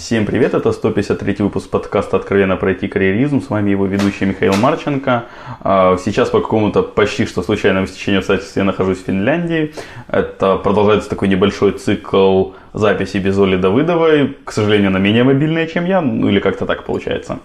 [0.00, 3.42] Всем привет, это 153 выпуск подкаста «Откровенно пройти карьеризм».
[3.42, 5.26] С вами его ведущий Михаил Марченко.
[5.60, 9.74] А, сейчас по какому-то почти что случайному стечению обстоятельств я нахожусь в Финляндии.
[10.08, 14.38] Это продолжается такой небольшой цикл записи без Оли Давыдовой.
[14.42, 17.40] К сожалению, она менее мобильная, чем я, ну или как-то так получается.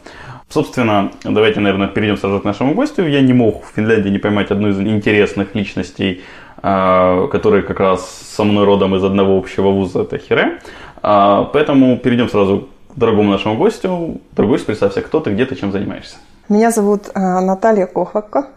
[0.48, 3.06] Собственно, давайте, наверное, перейдем сразу к нашему гостю.
[3.06, 6.24] Я не мог в Финляндии не поймать одну из интересных личностей,
[6.64, 10.62] а, которые как раз со мной родом из одного общего вуза, это Хире.
[11.08, 14.22] А, поэтому перейдем сразу к дорогому нашему гостю.
[14.32, 16.16] Дорогой представься, кто ты, где ты, чем занимаешься.
[16.50, 18.48] Меня зовут а, Наталья Кохако.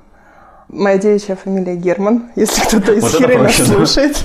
[0.69, 4.25] Моя девичья фамилия Герман, если кто-то из вот Хиры нас слушает.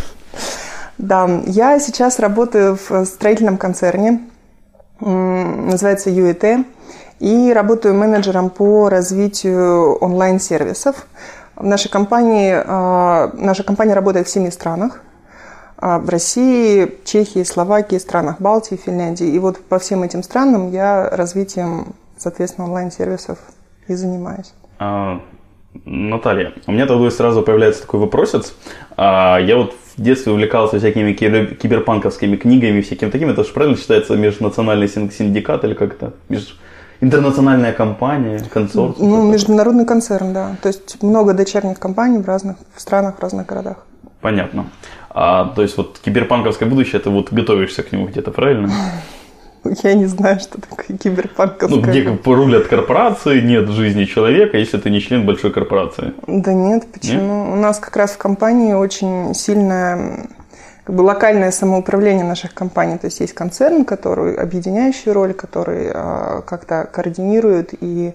[0.97, 4.21] Да, я сейчас работаю в строительном концерне,
[5.01, 6.63] называется UET,
[7.19, 11.07] и работаю менеджером по развитию онлайн-сервисов.
[11.57, 15.01] В нашей компании, а, наша компания работает в семи странах–
[15.83, 19.27] в России, Чехии, Словакии, странах Балтии, Финляндии.
[19.27, 23.37] И вот по всем этим странам я развитием, соответственно, онлайн-сервисов
[23.87, 24.53] и занимаюсь.
[24.79, 25.19] А,
[25.85, 28.53] Наталья, у меня тогда сразу появляется такой вопросец.
[28.95, 33.29] А, я вот в детстве увлекался всякими киберпанковскими книгами, всяким таким.
[33.29, 36.13] Это же правильно считается межнациональный синдикат или как это?
[36.29, 36.57] Меж...
[37.01, 39.09] Интернациональная компания, консорциум?
[39.09, 40.55] Ну, международный концерн, да.
[40.61, 43.85] То есть много дочерних компаний в разных в странах, в разных городах.
[44.21, 44.67] Понятно.
[45.13, 48.71] А, то есть вот киберпанковское будущее, ты вот готовишься к нему где-то, правильно?
[49.83, 51.79] Я не знаю, что такое киберпанковское.
[51.79, 56.13] Ну, где рулят корпорации, нет жизни человека, если ты не член большой корпорации.
[56.27, 57.45] Да нет, почему?
[57.45, 57.53] Нет?
[57.53, 60.27] У нас как раз в компании очень сильное
[60.83, 62.97] как бы локальное самоуправление наших компаний.
[62.97, 68.13] То есть есть концерн, который объединяющий роль, который а, как-то координирует и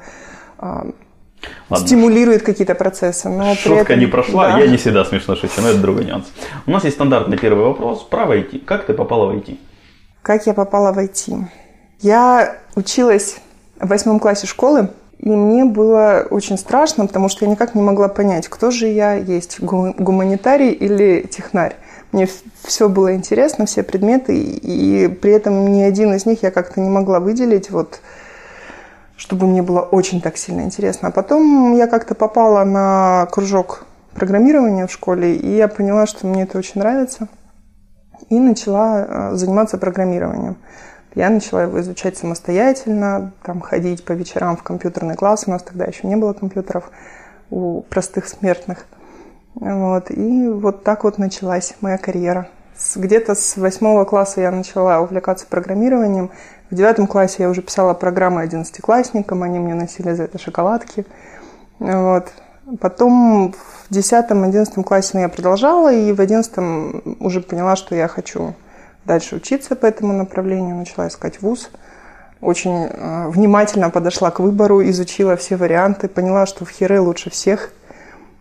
[0.58, 0.86] а,
[1.70, 1.86] Ладно.
[1.86, 3.28] стимулирует какие-то процессы.
[3.28, 4.58] Но Шутка этом, не прошла, да.
[4.58, 6.26] я не всегда смешно шучу, но это другой нюанс.
[6.66, 8.64] У нас есть стандартный первый вопрос про IT.
[8.64, 9.58] Как ты попала в IT?
[10.22, 11.44] Как я попала в IT?
[12.00, 13.38] Я училась
[13.80, 18.08] в восьмом классе школы, и мне было очень страшно, потому что я никак не могла
[18.08, 21.76] понять, кто же я есть, гуманитарий или технарь.
[22.12, 22.28] Мне
[22.62, 26.88] все было интересно, все предметы, и при этом ни один из них я как-то не
[26.88, 27.70] могла выделить.
[27.70, 28.00] Вот
[29.18, 31.08] чтобы мне было очень так сильно интересно.
[31.08, 33.84] А потом я как-то попала на кружок
[34.14, 37.28] программирования в школе, и я поняла, что мне это очень нравится,
[38.28, 40.56] и начала э, заниматься программированием.
[41.16, 45.44] Я начала его изучать самостоятельно, там, ходить по вечерам в компьютерный класс.
[45.46, 46.90] У нас тогда еще не было компьютеров
[47.50, 48.86] у простых смертных.
[49.54, 50.12] Вот.
[50.12, 52.48] И вот так вот началась моя карьера.
[52.94, 56.30] Где-то с восьмого класса я начала увлекаться программированием.
[56.70, 61.06] В девятом классе я уже писала программы одиннадцатиклассникам, они мне носили за это шоколадки.
[61.78, 62.28] Вот.
[62.80, 68.54] Потом в десятом, одиннадцатом классе я продолжала, и в одиннадцатом уже поняла, что я хочу
[69.06, 71.70] дальше учиться по этому направлению, начала искать вуз.
[72.42, 77.70] Очень э, внимательно подошла к выбору, изучила все варианты, поняла, что в Хире лучше всех.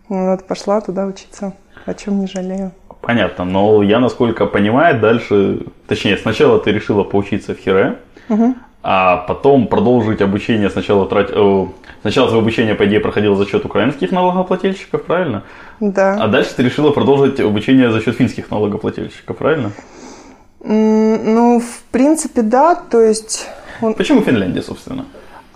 [0.08, 1.54] Вот, пошла туда учиться,
[1.86, 2.72] о чем не жалею.
[3.00, 8.54] Понятно, но я, насколько понимаю, дальше, точнее, сначала ты решила поучиться в Хире, угу.
[8.82, 11.30] а потом продолжить обучение сначала трать...
[11.30, 11.66] Э,
[12.02, 15.42] сначала твое обучение, по идее, проходило за счет украинских налогоплательщиков, правильно?
[15.80, 16.16] Да.
[16.20, 19.72] А дальше ты решила продолжить обучение за счет финских налогоплательщиков, правильно?
[20.60, 23.48] Ну, в принципе, да, то есть...
[23.80, 23.94] Он...
[23.94, 25.04] Почему Финляндия, собственно?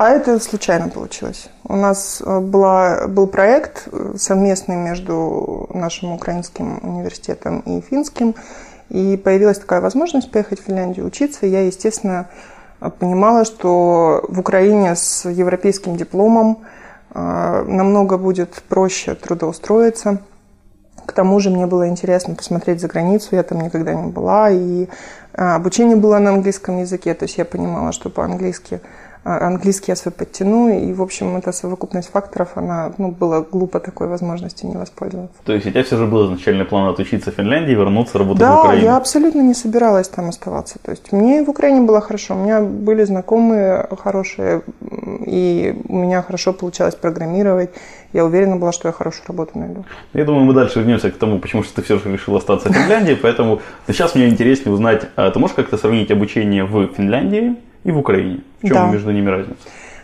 [0.02, 1.48] А это случайно получилось.
[1.64, 8.34] У нас э, была, был проект э, совместный между нашим украинским университетом и финским,
[8.88, 11.46] и появилась такая возможность поехать в Финляндию учиться.
[11.46, 12.28] Я, естественно,
[12.91, 16.65] понимала, что в Украине с европейским дипломом
[17.15, 20.19] э, намного будет проще трудоустроиться.
[21.06, 24.88] К тому же мне было интересно посмотреть за границу, я там никогда не была, и
[25.32, 28.87] обучение было на английском языке, то есть я понимала, что по-английски а,
[29.24, 34.08] английский я свой подтяну, и, в общем, эта совокупность факторов, она, ну, было глупо такой
[34.08, 35.36] возможности не воспользоваться.
[35.44, 38.56] То есть у тебя все же был изначальный план отучиться в Финляндии вернуться работать да,
[38.56, 38.82] в Украине?
[38.82, 40.78] Да, я абсолютно не собиралась там оставаться.
[40.82, 44.62] То есть мне в Украине было хорошо, у меня были знакомые хорошие,
[45.26, 47.70] и у меня хорошо получалось программировать.
[48.12, 49.84] Я уверена была, что я хорошую работу найду.
[50.12, 52.72] Я думаю, мы дальше вернемся к тому, почему что ты все же решил остаться в
[52.72, 57.90] Финляндии, поэтому сейчас мне интереснее узнать, а ты можешь как-то сравнить обучение в Финляндии и
[57.90, 58.43] в Украине.
[58.62, 58.90] В чем да.
[58.90, 59.61] между ними разница?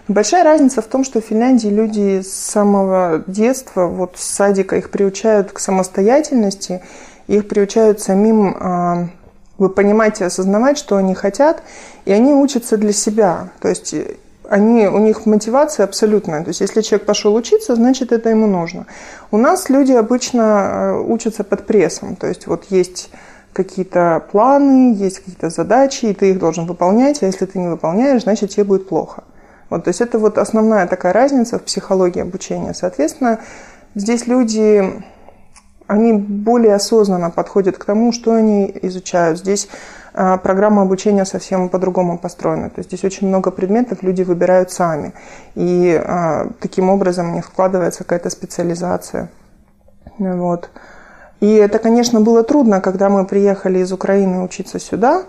[0.09, 4.91] Большая разница в том, что в Финляндии люди с самого детства, вот с садика их
[4.91, 6.83] приучают к самостоятельности,
[7.27, 9.09] их приучают самим э,
[9.59, 11.63] вы понимать и осознавать, что они хотят,
[12.05, 13.51] и они учатся для себя.
[13.61, 13.95] То есть
[14.49, 16.43] они, у них мотивация абсолютная.
[16.43, 18.87] То есть если человек пошел учиться, значит это ему нужно.
[19.31, 22.17] У нас люди обычно э, учатся под прессом.
[22.17, 23.11] То есть вот есть
[23.59, 28.23] какие-то планы, есть какие-то задачи, и ты их должен выполнять, а если ты не выполняешь,
[28.23, 29.25] значит тебе будет плохо.
[29.69, 32.73] Вот, то есть это вот основная такая разница в психологии обучения.
[32.73, 33.41] Соответственно,
[33.97, 35.03] здесь люди,
[35.89, 39.41] они более осознанно подходят к тому, что они изучают.
[39.41, 39.69] Здесь
[40.15, 42.71] а, программа обучения совсем по-другому построена.
[42.71, 45.15] То есть здесь очень много предметов люди выбирают сами.
[45.57, 49.31] И а, таким образом них вкладывается какая-то специализация.
[50.19, 50.71] Вот.
[51.41, 55.25] И это, конечно, было трудно, когда мы приехали из Украины учиться сюда.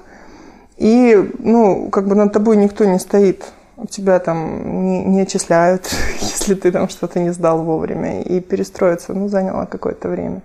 [0.78, 3.46] И, ну, как бы над тобой никто не стоит.
[3.90, 5.90] Тебя там не, не отчисляют,
[6.22, 8.22] если ты там что-то не сдал вовремя.
[8.22, 10.42] И перестроиться, ну, заняло какое-то время.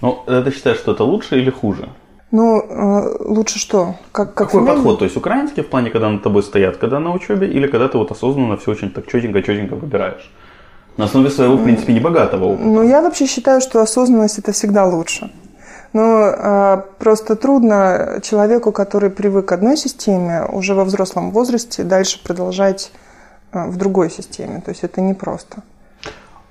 [0.00, 1.88] Ну, ты считаешь, что это лучше или хуже?
[2.30, 3.94] Ну, э, лучше что?
[4.10, 4.98] Как, как Какой подход?
[4.98, 7.98] То есть украинский в плане, когда над тобой стоят, когда на учебе, или когда ты
[7.98, 10.30] вот осознанно все очень так четенько-четенько выбираешь?
[10.96, 12.64] На основе своего, в принципе, небогатого опыта.
[12.64, 15.30] Ну, я вообще считаю, что осознанность это всегда лучше.
[15.92, 22.22] Но э, просто трудно человеку, который привык к одной системе, уже во взрослом возрасте дальше
[22.22, 22.92] продолжать
[23.52, 24.60] э, в другой системе.
[24.64, 25.62] То есть это непросто.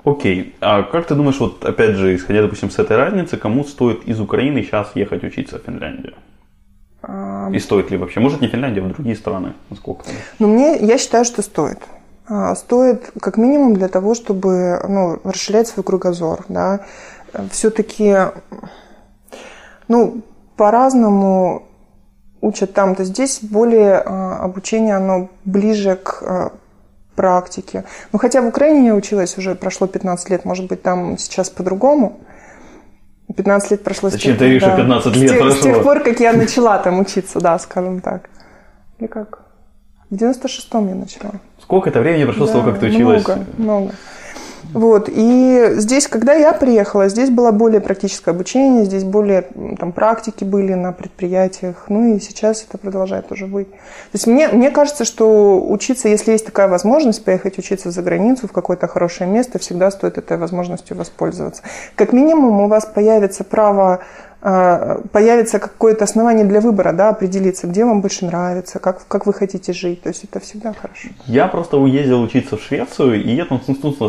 [0.03, 0.55] Окей.
[0.61, 4.19] А как ты думаешь, вот опять же, исходя, допустим, с этой разницы, кому стоит из
[4.19, 6.13] Украины сейчас ехать учиться в Финляндию?
[7.53, 8.19] И стоит ли вообще?
[8.19, 9.53] Может, не Финляндия, а в другие страны?
[9.69, 10.05] Насколько?
[10.39, 11.79] Ну, мне, я считаю, что стоит.
[12.33, 16.45] А, стоит как минимум для того, чтобы ну, расширять свой кругозор.
[16.47, 16.79] Да.
[17.51, 18.15] Все-таки
[19.89, 20.21] ну,
[20.55, 21.63] по-разному
[22.39, 26.53] учат там, то здесь более а, обучение, оно ближе к
[27.17, 27.83] практики.
[28.13, 32.21] Ну, хотя в Украине я училась уже, прошло 15 лет, может быть, там сейчас по-другому.
[33.35, 35.51] 15 лет прошло Зачем с тех, ты да, 15 лет с прошло?
[35.51, 38.29] С тех пор, как я начала там учиться, да, скажем так.
[38.99, 39.41] Или как?
[40.09, 41.31] В 96-м я начала.
[41.71, 43.25] Сколько это времени прошло да, с того, как ты училась?
[43.25, 43.91] Много, много.
[44.73, 45.07] Вот.
[45.07, 49.43] И здесь, когда я приехала, здесь было более практическое обучение, здесь более
[49.79, 51.85] там, практики были на предприятиях.
[51.87, 53.69] Ну и сейчас это продолжает тоже быть.
[53.71, 53.77] То
[54.15, 58.51] есть мне, мне кажется, что учиться, если есть такая возможность поехать учиться за границу в
[58.51, 61.63] какое-то хорошее место, всегда стоит этой возможностью воспользоваться.
[61.95, 64.01] Как минимум у вас появится право
[64.41, 69.71] появится какое-то основание для выбора, да, определиться, где вам больше нравится, как, как вы хотите
[69.71, 70.01] жить.
[70.01, 71.09] То есть это всегда хорошо.
[71.27, 73.61] Я просто уездил учиться в Швецию, и я там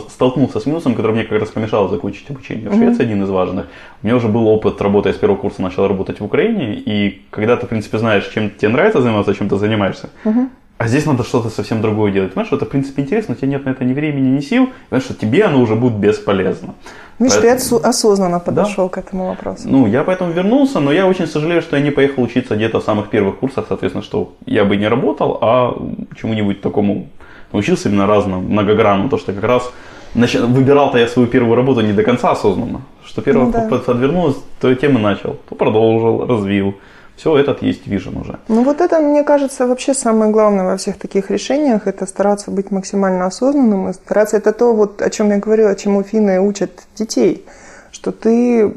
[0.08, 3.06] столкнулся с минусом, который мне как раз помешал закончить обучение в Швеции, mm-hmm.
[3.06, 3.67] один из важных.
[4.02, 7.23] У меня уже был опыт работы, я с первого курса начал работать в Украине, и
[7.31, 10.49] когда ты, в принципе, знаешь, чем тебе нравится заниматься, чем ты занимаешься, mm-hmm.
[10.82, 12.32] А здесь надо что-то совсем другое делать.
[12.32, 14.69] Понимаешь, что это, в принципе, интересно, у тебя нет на это ни времени, ни сил.
[14.88, 16.75] Понимаешь, что тебе оно уже будет бесполезно.
[17.20, 17.81] Видишь, поэтому...
[17.81, 18.94] ты осознанно подошел да.
[18.94, 19.62] к этому вопросу.
[19.67, 22.82] Ну, я поэтому вернулся, но я очень сожалею, что я не поехал учиться где-то в
[22.82, 25.73] самых первых курсах, соответственно, что я бы не работал, а
[26.20, 27.06] чему-нибудь такому
[27.52, 29.73] научился именно разному, многогранному, то что как раз
[30.14, 33.78] выбирал-то я свою первую работу не до конца осознанно, что первое ну, да.
[33.78, 36.75] подвернулось, то я тем и начал, то продолжил, развил
[37.17, 38.38] все, этот есть вижен уже.
[38.49, 42.70] Ну вот это, мне кажется, вообще самое главное во всех таких решениях, это стараться быть
[42.70, 47.44] максимально осознанным и стараться, это то, вот, о чем я говорила, чему финны учат детей,
[47.91, 48.73] что ты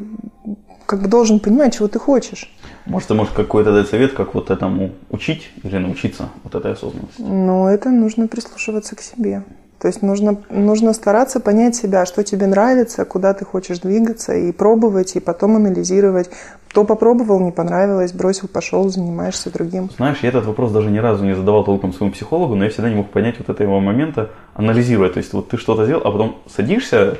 [0.85, 2.51] как бы должен понимать, чего ты хочешь.
[2.85, 7.19] Может, ты можешь какой-то дать совет, как вот этому учить или научиться вот этой осознанности?
[7.19, 9.43] Ну, это нужно прислушиваться к себе.
[9.85, 14.51] То есть нужно, нужно стараться понять себя, что тебе нравится, куда ты хочешь двигаться, и
[14.51, 16.31] пробовать, и потом анализировать.
[16.71, 19.91] Кто попробовал, не понравилось, бросил, пошел, занимаешься другим.
[19.95, 22.89] Знаешь, я этот вопрос даже ни разу не задавал толком своему психологу, но я всегда
[22.89, 25.11] не мог понять вот этого момента, анализируя.
[25.11, 27.19] То есть вот ты что-то сделал, а потом садишься,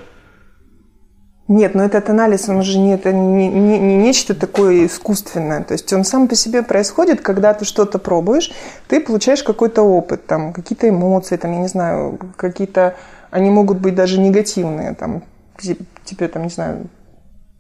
[1.47, 5.63] нет, но этот анализ, он же не, это не, не, не нечто такое искусственное.
[5.63, 8.51] То есть он сам по себе происходит, когда ты что-то пробуешь,
[8.87, 12.95] ты получаешь какой-то опыт, там, какие-то эмоции, там, я не знаю, какие-то,
[13.29, 15.23] они могут быть даже негативные, там,
[16.03, 16.87] тебе, там, не знаю,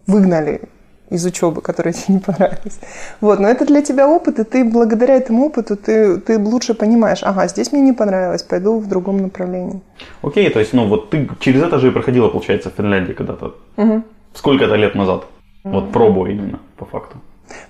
[0.07, 0.61] выгнали
[1.09, 2.79] из учебы, которые тебе не понравились.
[3.21, 7.23] Вот, но это для тебя опыт, и ты благодаря этому опыту ты, ты лучше понимаешь,
[7.23, 9.81] ага, здесь мне не понравилось, пойду в другом направлении.
[10.21, 13.55] Окей, то есть, ну вот ты через это же и проходила, получается, в Финляндии когда-то.
[13.77, 14.03] Угу.
[14.33, 15.25] Сколько это лет назад?
[15.63, 15.73] Угу.
[15.73, 17.17] Вот пробуя именно, по факту.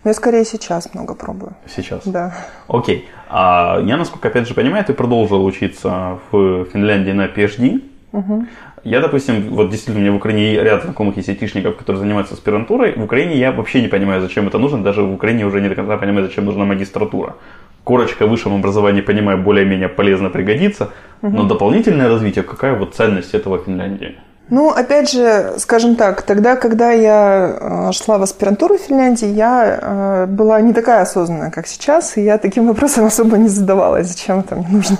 [0.04, 1.56] Ну, я скорее сейчас много пробую.
[1.68, 2.08] Сейчас?
[2.08, 2.34] Да.
[2.68, 3.08] Окей.
[3.30, 7.84] А я, насколько, опять же, понимаю, ты продолжил учиться в Финляндии на PhD.
[8.12, 8.46] Угу.
[8.86, 12.94] Я, допустим, вот действительно, у меня в Украине ряд знакомых есть айтишников, которые занимаются аспирантурой.
[12.96, 14.84] В Украине я вообще не понимаю, зачем это нужно.
[14.84, 17.36] Даже в Украине уже не до конца понимаю, зачем нужна магистратура.
[17.84, 20.90] Корочка в высшем образовании, понимаю, более-менее полезно пригодится.
[21.24, 21.36] Угу.
[21.36, 24.20] Но дополнительное развитие, какая вот ценность этого в Финляндии?
[24.50, 29.80] Ну, опять же, скажем так, тогда, когда я э, шла в аспирантуру в Финляндии, я
[29.82, 34.42] э, была не такая осознанная, как сейчас, и я таким вопросом особо не задавалась, зачем
[34.42, 34.98] это мне нужно.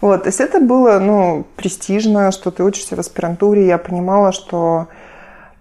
[0.00, 4.86] Вот, то есть это было, ну, престижно, что ты учишься в аспирантуре, я понимала, что,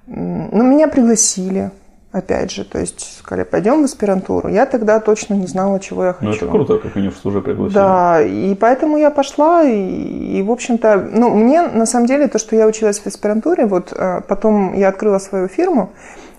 [0.06, 1.72] ну, меня пригласили,
[2.12, 2.64] опять же.
[2.64, 4.50] То есть сказали, пойдем в аспирантуру.
[4.50, 6.30] Я тогда точно не знала, чего я хочу.
[6.30, 7.74] Ну, это круто, как они уже пригласили.
[7.74, 12.40] Да, и поэтому я пошла, и, и, в общем-то, ну, мне, на самом деле, то,
[12.40, 15.92] что я училась в аспирантуре, вот э, потом я открыла свою фирму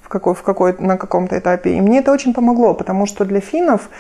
[0.03, 3.41] в какой, в какой, на каком-то этапе, и мне это очень помогло, потому что для
[3.41, 3.91] финнов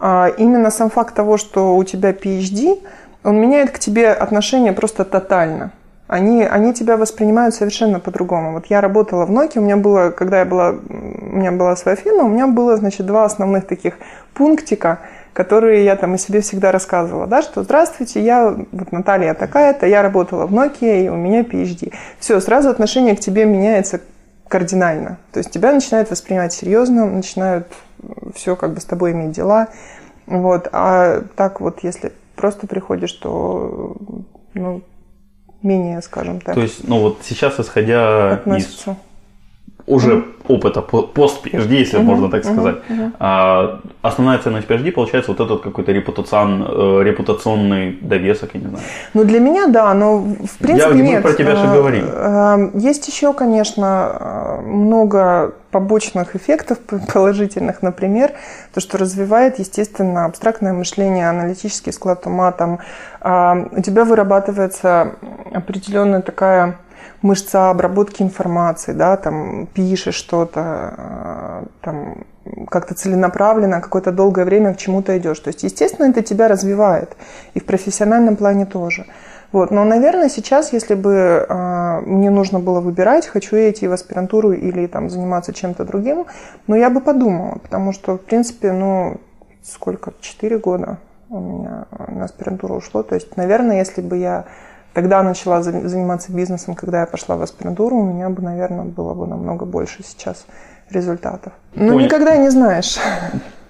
[0.00, 2.78] а, именно сам факт того, что у тебя PhD,
[3.28, 5.72] он меняет к тебе отношение просто тотально
[6.08, 8.52] они, они тебя воспринимают совершенно по-другому.
[8.52, 11.96] Вот я работала в Nokia, у меня было, когда я была, у меня была своя
[11.96, 13.98] фирма, у меня было, значит, два основных таких
[14.32, 15.00] пунктика,
[15.34, 20.00] которые я там и себе всегда рассказывала, да, что здравствуйте, я вот Наталья такая-то, я
[20.00, 21.92] работала в Nokia, и у меня PhD.
[22.18, 24.00] Все, сразу отношение к тебе меняется
[24.48, 25.18] кардинально.
[25.32, 27.68] То есть тебя начинают воспринимать серьезно, начинают
[28.34, 29.68] все как бы с тобой иметь дела.
[30.26, 30.68] Вот.
[30.72, 33.96] А так вот, если просто приходишь, то
[34.54, 34.82] ну,
[35.62, 36.54] менее, скажем так.
[36.54, 38.92] То есть, ну вот сейчас, исходя относятся.
[38.92, 38.96] из
[39.88, 42.02] уже опыта пост PhD, если mm-hmm.
[42.02, 43.12] можно так сказать, mm-hmm.
[43.18, 48.84] а, основная ценность PhD получается вот этот какой-то репутацион, э, репутационный довесок, я не знаю.
[49.14, 51.24] Ну для меня да, но в принципе я, нет.
[51.24, 52.04] Мы про тебя же э, говорим.
[52.08, 56.78] Э, есть еще, конечно, много побочных эффектов
[57.12, 58.32] положительных, например,
[58.72, 62.78] то, что развивает, естественно, абстрактное мышление, аналитический склад ума, там,
[63.20, 65.12] у тебя вырабатывается
[65.52, 66.78] определенная такая
[67.22, 72.24] мышца обработки информации, да, там пишешь что-то, э, там
[72.68, 75.38] как-то целенаправленно, какое-то долгое время к чему-то идешь.
[75.40, 77.16] То есть, естественно, это тебя развивает.
[77.54, 79.06] И в профессиональном плане тоже.
[79.52, 79.70] Вот.
[79.70, 84.52] Но, наверное, сейчас, если бы э, мне нужно было выбирать, хочу я идти в аспирантуру
[84.52, 86.26] или там, заниматься чем-то другим,
[86.66, 89.20] но я бы подумала, потому что, в принципе, ну,
[89.62, 90.98] сколько, четыре года
[91.30, 93.02] у меня на аспирантуру ушло.
[93.02, 94.44] То есть, наверное, если бы я
[94.92, 99.26] тогда начала заниматься бизнесом, когда я пошла в аспирантуру, у меня бы, наверное, было бы
[99.26, 100.46] намного больше сейчас
[100.90, 101.52] результатов.
[101.74, 102.06] Ну, Понял.
[102.06, 102.96] никогда не знаешь.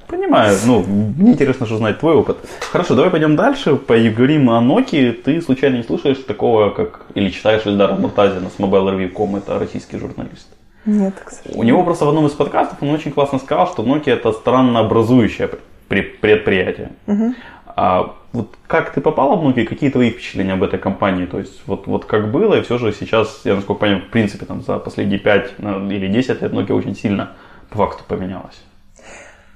[0.07, 0.57] Понимаю.
[0.65, 2.39] Ну, мне интересно, что знать твой опыт.
[2.73, 3.77] Хорошо, давай пойдем дальше.
[3.77, 5.13] Поговорим о Nokia.
[5.13, 10.49] Ты случайно не слушаешь такого, как или читаешь Эльдара Муртазина с MobileReview.com, это российский журналист?
[10.87, 11.61] Нет, к сожалению.
[11.61, 15.51] У него просто в одном из подкастов он очень классно сказал, что Nokia это страннообразующее
[15.89, 16.93] предприятие.
[17.07, 17.35] Угу.
[17.77, 21.27] А вот как ты попала в Nokia, какие твои впечатления об этой компании?
[21.27, 24.45] То есть вот, вот как было, и все же сейчас, я насколько понимаю, в принципе,
[24.45, 27.33] там, за последние 5 ну, или 10 лет Nokia очень сильно
[27.71, 28.63] по факту поменялась.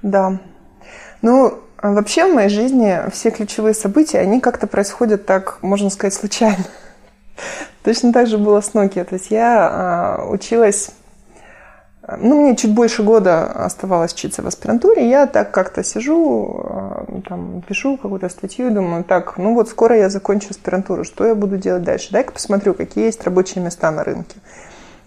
[0.01, 0.39] Да.
[1.21, 6.65] Ну, вообще в моей жизни все ключевые события, они как-то происходят так, можно сказать, случайно.
[7.85, 9.05] Точно так же было с Nokia.
[9.05, 10.93] То есть я а, училась
[12.09, 15.09] ну, мне чуть больше года оставалось учиться в аспирантуре.
[15.09, 19.97] Я так как-то сижу, э, там, пишу какую-то статью и думаю, так, ну вот скоро
[19.97, 22.11] я закончу аспирантуру, что я буду делать дальше?
[22.11, 24.37] Дай-ка посмотрю, какие есть рабочие места на рынке.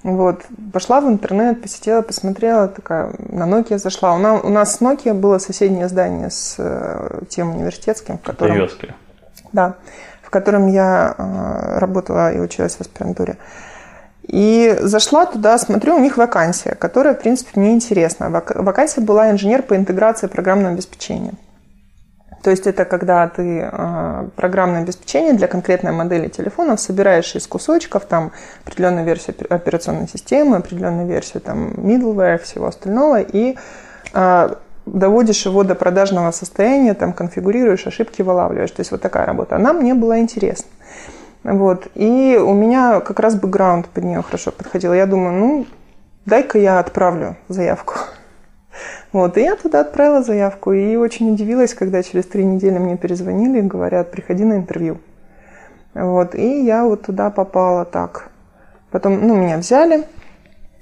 [0.03, 0.45] Вот.
[0.71, 4.13] Пошла в интернет, посетила, посмотрела, такая, на Nokia зашла.
[4.13, 8.53] У нас, у нас с Nokia было соседнее здание с э, тем университетским, в котором...
[8.53, 8.93] Перевозки.
[9.51, 9.75] Да,
[10.21, 13.37] в котором я э, работала и училась в аспирантуре.
[14.27, 18.29] И зашла туда, смотрю, у них вакансия, которая, в принципе, мне интересна.
[18.29, 21.33] Вакансия была инженер по интеграции программного обеспечения.
[22.41, 28.05] То есть это когда ты э, программное обеспечение для конкретной модели телефонов собираешь из кусочков,
[28.05, 28.31] там
[28.63, 33.57] определенную версию операционной системы, определенную версию там middleware, всего остального, и
[34.13, 34.49] э,
[34.85, 38.71] доводишь его до продажного состояния, там конфигурируешь, ошибки вылавливаешь.
[38.71, 39.55] То есть вот такая работа.
[39.55, 40.69] Она мне была интересна.
[41.45, 41.87] Вот.
[41.93, 44.93] И у меня как раз бэкграунд под нее хорошо подходил.
[44.93, 45.67] Я думаю, ну,
[46.25, 47.95] дай-ка я отправлю заявку.
[49.13, 50.73] Вот, и я туда отправила заявку.
[50.73, 54.97] И очень удивилась, когда через три недели мне перезвонили и говорят, приходи на интервью.
[55.93, 58.31] Вот, и я вот туда попала так.
[58.91, 60.03] Потом, ну, меня взяли.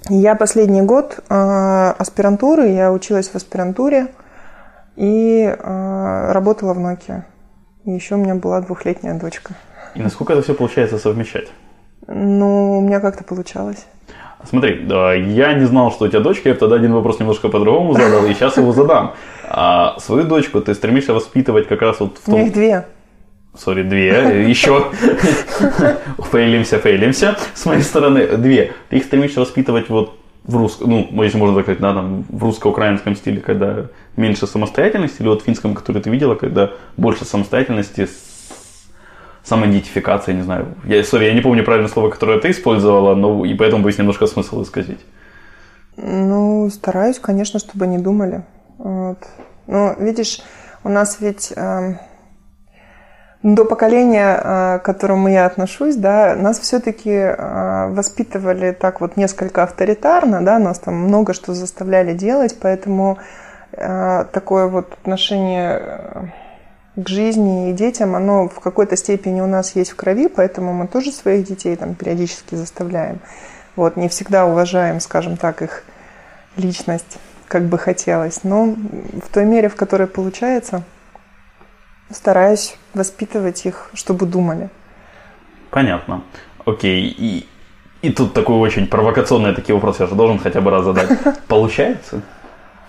[0.09, 4.07] Я последний год э, аспирантуры, я училась в аспирантуре
[4.95, 7.25] и э, работала в Nokia.
[7.85, 9.53] И еще у меня была двухлетняя дочка.
[9.95, 11.47] И насколько это все получается совмещать?
[12.07, 13.85] Ну, у меня как-то получалось.
[14.49, 18.25] Смотри, я не знал, что у тебя дочка, я тогда один вопрос немножко по-другому задал,
[18.25, 19.13] и сейчас его задам.
[19.49, 22.35] А свою дочку ты стремишься воспитывать как раз вот в том...
[22.35, 22.85] У них две.
[23.57, 24.91] Сори, две, еще.
[26.31, 27.37] Фейлимся, фейлимся.
[27.53, 28.73] С моей стороны, две.
[28.89, 32.43] Ты их стремишься воспитывать вот в русском, ну, если можно так сказать, да, там, в
[32.43, 33.85] русско-украинском стиле, когда
[34.17, 38.09] меньше самостоятельности, или вот в финском, который ты видела, когда больше самостоятельности
[39.43, 40.75] самоидентификация, не знаю.
[40.85, 44.25] Я, sorry, я не помню правильное слово, которое ты использовала, но и поэтому боюсь немножко
[44.27, 44.99] смысл высказать.
[45.97, 48.43] Ну, стараюсь, конечно, чтобы не думали.
[48.77, 49.19] Вот.
[49.67, 50.41] Но видишь,
[50.83, 51.95] у нас ведь э,
[53.43, 59.63] до поколения, э, к которому я отношусь, да, нас все-таки э, воспитывали так вот несколько
[59.63, 63.19] авторитарно, да, нас там много что заставляли делать, поэтому
[63.73, 66.25] э, такое вот отношение э,
[66.95, 70.87] к жизни и детям, оно в какой-то степени у нас есть в крови, поэтому мы
[70.87, 73.19] тоже своих детей там периодически заставляем.
[73.75, 75.83] Вот, не всегда уважаем, скажем так, их
[76.55, 78.43] личность, как бы хотелось.
[78.43, 80.83] Но в той мере, в которой получается,
[82.11, 84.69] стараюсь воспитывать их, чтобы думали.
[85.71, 86.23] Понятно.
[86.65, 87.07] Окей.
[87.07, 87.47] И,
[88.03, 91.09] и тут такой очень провокационный такие вопрос я же должен хотя бы раз задать.
[91.47, 92.21] Получается?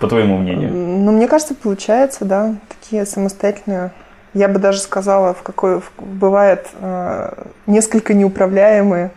[0.05, 0.73] По твоему мнению?
[0.73, 2.55] Ну, мне кажется, получается, да.
[2.69, 3.93] Такие самостоятельные.
[4.35, 9.13] Я бы даже сказала, в какой бывает э, несколько неуправляемые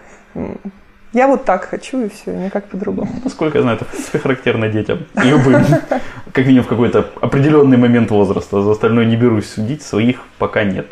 [1.13, 3.09] я вот так хочу, и все, никак по-другому.
[3.23, 5.05] Насколько я знаю, это, в принципе, характерно детям.
[5.15, 5.65] Любым.
[6.33, 8.61] Как минимум в какой-то определенный момент возраста.
[8.61, 10.87] За остальное не берусь судить, своих пока нет.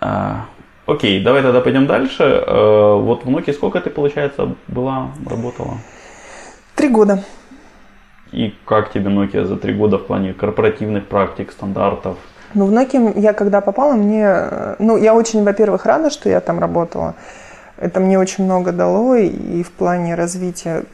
[0.00, 0.46] А,
[0.86, 2.42] окей, давай тогда пойдем дальше.
[2.46, 5.74] А, вот в Nokia сколько ты, получается, была, работала?
[6.74, 7.22] Три года.
[8.32, 12.18] И как тебе Nokia за три года в плане корпоративных практик, стандартов?
[12.54, 14.76] Ну, в Nokia я когда попала, мне...
[14.78, 17.14] Ну, я очень, во-первых, рада, что я там работала.
[17.76, 20.84] Это мне очень много дало и в плане развития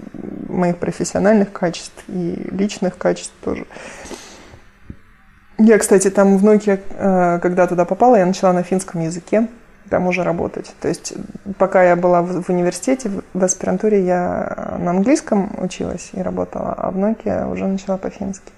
[0.49, 3.67] моих профессиональных качеств и личных качеств тоже.
[5.59, 9.49] Я, кстати, там в Nokia, э, когда туда попала, я начала на финском языке
[9.93, 10.75] там уже работать.
[10.81, 11.13] То есть
[11.59, 16.97] пока я была в, университете, в аспирантуре я на английском училась и работала, а в
[16.97, 18.53] Nokia уже начала по-фински.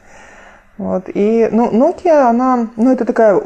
[0.79, 1.11] Вот.
[1.13, 3.43] И, ну, Nokia, она, ну, это такая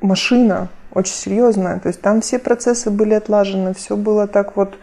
[0.00, 1.80] машина, очень серьезная.
[1.80, 4.78] То есть там все процессы были отлажены, все было так вот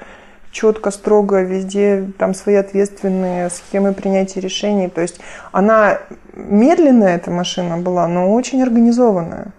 [0.52, 4.90] четко, строго, везде там свои ответственные схемы принятия решений.
[4.90, 5.22] То есть
[5.54, 6.00] она
[6.34, 9.54] медленная, эта машина была, но очень организованная.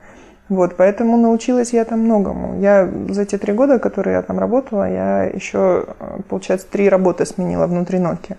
[0.52, 2.60] Вот, поэтому научилась я там многому.
[2.60, 5.86] Я за те три года, которые я там работала, я еще,
[6.28, 8.36] получается, три работы сменила внутри Nokia.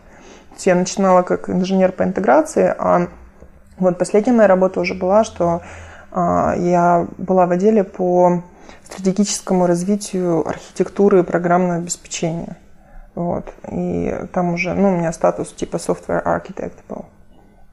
[0.60, 3.08] Я начинала как инженер по интеграции, а
[3.80, 5.64] вот последняя моя работа уже была, что
[6.12, 8.44] а, я была в отделе по
[8.84, 12.58] стратегическому развитию архитектуры и программного обеспечения.
[13.16, 13.52] Вот.
[13.72, 17.06] И там уже, ну, у меня статус типа software architect был.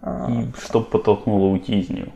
[0.01, 2.11] А, и что подтолкнуло уйти из нее?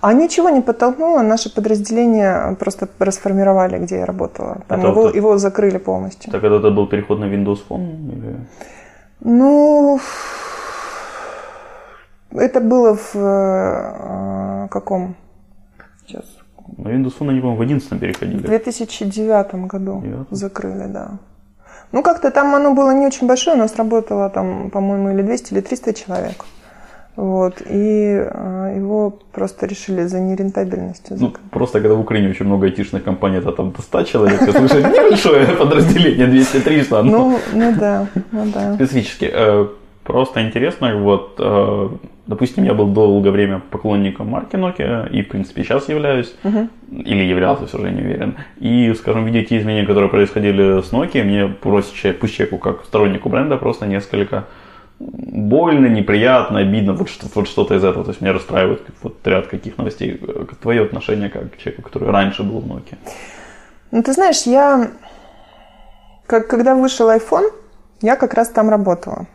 [0.00, 4.58] А ничего не подтолкнуло, наше подразделение просто расформировали, где я работала.
[4.68, 6.32] Там его, вот, его закрыли полностью.
[6.32, 8.12] Так это был переход на Windows Phone?
[8.12, 8.36] Или...
[9.20, 10.00] Ну,
[12.32, 15.14] это было в э, каком?
[16.06, 16.24] Сейчас.
[16.76, 18.38] На Windows Phone они, по-моему, в 11 переходили.
[18.38, 20.26] В 2009 году 9.
[20.30, 21.18] закрыли, да.
[21.92, 25.52] Ну, как-то там оно было не очень большое, у нас работало там, по-моему, или 200,
[25.52, 26.44] или 300 человек.
[27.16, 31.16] Вот, и э, его просто решили за нерентабельностью.
[31.20, 34.62] Ну, просто когда в Украине очень много айтишных компаний, это там до 100 человек, это
[34.62, 37.02] уже небольшое подразделение, 200-300.
[37.02, 38.74] Ну, ну да, ну да.
[38.74, 39.30] Специфически.
[39.32, 39.66] Э,
[40.04, 41.88] просто интересно, вот э,
[42.26, 46.68] Допустим, я был долгое время поклонником марки Nokia и, в принципе, сейчас являюсь, uh-huh.
[46.90, 48.34] или являлся, все же не уверен.
[48.58, 53.28] И, скажем, видя те изменения, которые происходили с Nokia, мне просит пусть человеку, как стороннику
[53.28, 54.46] бренда, просто несколько
[54.98, 58.04] больно, неприятно, обидно, вот, что, вот что-то из этого.
[58.04, 60.20] То есть меня расстраивает вот ряд каких новостей.
[60.60, 62.96] Твое отношение как к человеку, который раньше был в Nokia?
[63.90, 64.90] Ну, ты знаешь, я,
[66.26, 67.50] как, когда вышел iPhone,
[68.00, 69.26] я как раз там работала.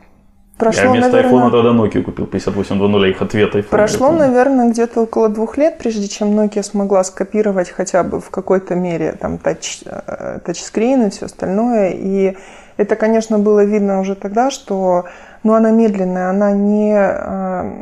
[0.58, 1.32] Прошло, я вместо наверное...
[1.32, 3.70] iPhone тогда Nokia купил 5800, их ответ iPhone.
[3.70, 8.76] Прошло, наверное, где-то около двух лет, прежде чем Nokia смогла скопировать хотя бы в какой-то
[8.76, 11.94] мере там тач, э, тачскрин и все остальное.
[11.96, 12.38] И
[12.82, 15.06] это, конечно, было видно уже тогда, что
[15.44, 17.82] ну, она медленная, она не, э,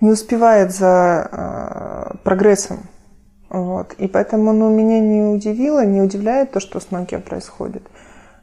[0.00, 2.80] не успевает за э, прогрессом.
[3.50, 3.92] Вот.
[3.98, 7.82] И поэтому ну, меня не удивило, не удивляет то, что с Nokia происходит.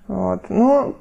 [0.07, 0.49] Вот.
[0.49, 0.95] Но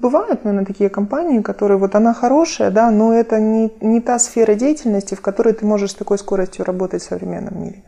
[0.00, 4.54] Бывают, наверное, такие компании, которые вот она хорошая, да, но это не, не та сфера
[4.54, 7.82] деятельности, в которой ты можешь с такой скоростью работать в современном мире.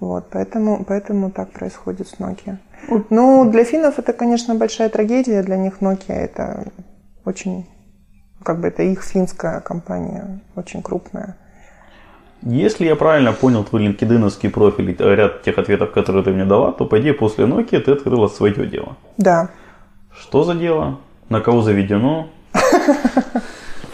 [0.00, 2.56] Вот, поэтому, поэтому так происходит с Nokia.
[3.10, 5.42] Ну, для финнов это, конечно, большая трагедия.
[5.42, 6.66] Для них Nokia это
[7.24, 7.66] очень,
[8.42, 11.36] как бы это их финская компания, очень крупная.
[12.42, 16.84] Если я правильно понял твой линкединовский профиль, ряд тех ответов, которые ты мне дала, то,
[16.84, 18.96] по идее, после Nokia ты открыла свое дело.
[19.16, 19.48] Да.
[20.12, 20.98] Что за дело?
[21.30, 22.28] На кого заведено?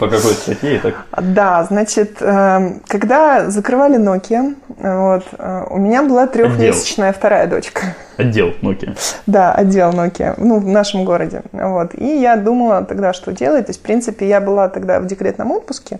[0.01, 1.05] По какой статье так?
[1.21, 7.95] Да, значит, э, когда закрывали Nokia, вот, э, у меня была трехмесячная вторая дочка.
[8.17, 8.97] Отдел Nokia.
[9.27, 11.43] Да, отдел Nokia, ну, в нашем городе.
[11.51, 11.93] Вот.
[11.93, 13.67] И я думала тогда, что делать.
[13.67, 15.99] То есть, в принципе, я была тогда в декретном отпуске,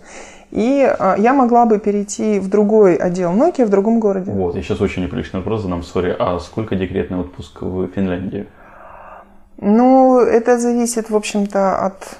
[0.50, 4.32] и э, я могла бы перейти в другой отдел Nokia в другом городе.
[4.32, 6.16] Вот, и сейчас очень неприличный вопрос задам, сори.
[6.18, 8.48] А сколько декретный отпуск в Финляндии?
[9.58, 12.18] Ну, это зависит, в общем-то, от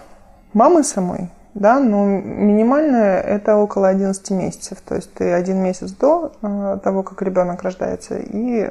[0.53, 4.79] мамы самой, да, но минимальное это около 11 месяцев.
[4.87, 8.71] То есть ты один месяц до э, того, как ребенок рождается, и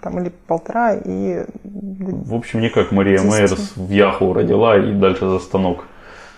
[0.00, 1.44] там или полтора, и...
[1.62, 5.84] В общем, не как Мария Мейерс в Яху родила и дальше за станок.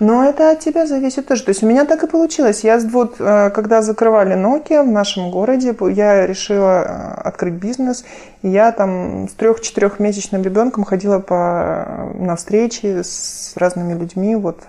[0.00, 1.42] Но это от тебя зависит тоже.
[1.42, 2.62] То есть у меня так и получилось.
[2.62, 6.82] Я вот, э, когда закрывали Nokia в нашем городе, я решила
[7.24, 8.04] открыть бизнес.
[8.42, 14.60] И я там с трех-четырехмесячным ребенком ходила по, на встречи с разными людьми, вот,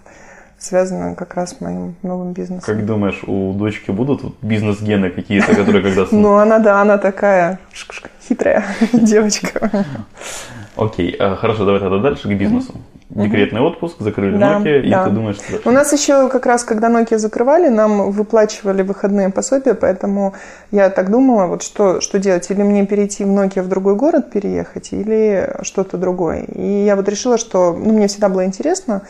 [0.60, 2.66] связанные как раз с моим новым бизнесом.
[2.66, 6.06] Как думаешь, у дочки будут бизнес-гены какие-то, которые когда...
[6.12, 7.60] Ну, она, да, она такая
[8.28, 9.86] хитрая девочка.
[10.76, 12.76] Окей, хорошо, давай тогда дальше к бизнесу
[13.10, 15.68] декретный отпуск, закрыли Nokia, и ты думаешь, что...
[15.68, 20.36] У нас еще как раз, когда Nokia закрывали, нам выплачивали выходные пособия, поэтому
[20.72, 24.32] я так думала, вот что, что делать, или мне перейти в Nokia в другой город
[24.32, 26.44] переехать, или что-то другое.
[26.44, 29.02] И я вот решила, что ну, мне всегда было интересно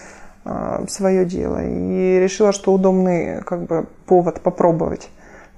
[0.88, 5.10] свое дело, и решила, что удобный как бы повод попробовать.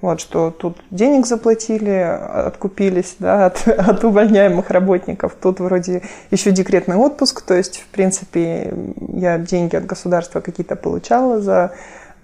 [0.02, 5.36] Вот, что тут денег заплатили, откупились да, от, от увольняемых работников.
[5.40, 8.74] Тут вроде еще декретный отпуск, то есть, в принципе,
[9.14, 11.72] я деньги от государства какие-то получала за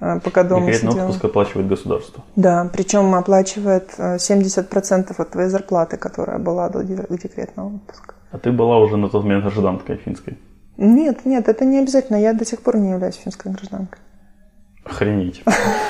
[0.00, 1.06] э, пока дома Декретный сидела.
[1.06, 2.24] отпуск оплачивает государство.
[2.34, 8.14] Да, причем оплачивает 70% от твоей зарплаты, которая была до декретного отпуска.
[8.32, 10.36] А ты была уже на тот момент гражданкой финской?
[10.78, 12.16] Нет, нет, это не обязательно.
[12.16, 13.98] Я до сих пор не являюсь финской гражданкой.
[14.84, 15.42] Охренеть.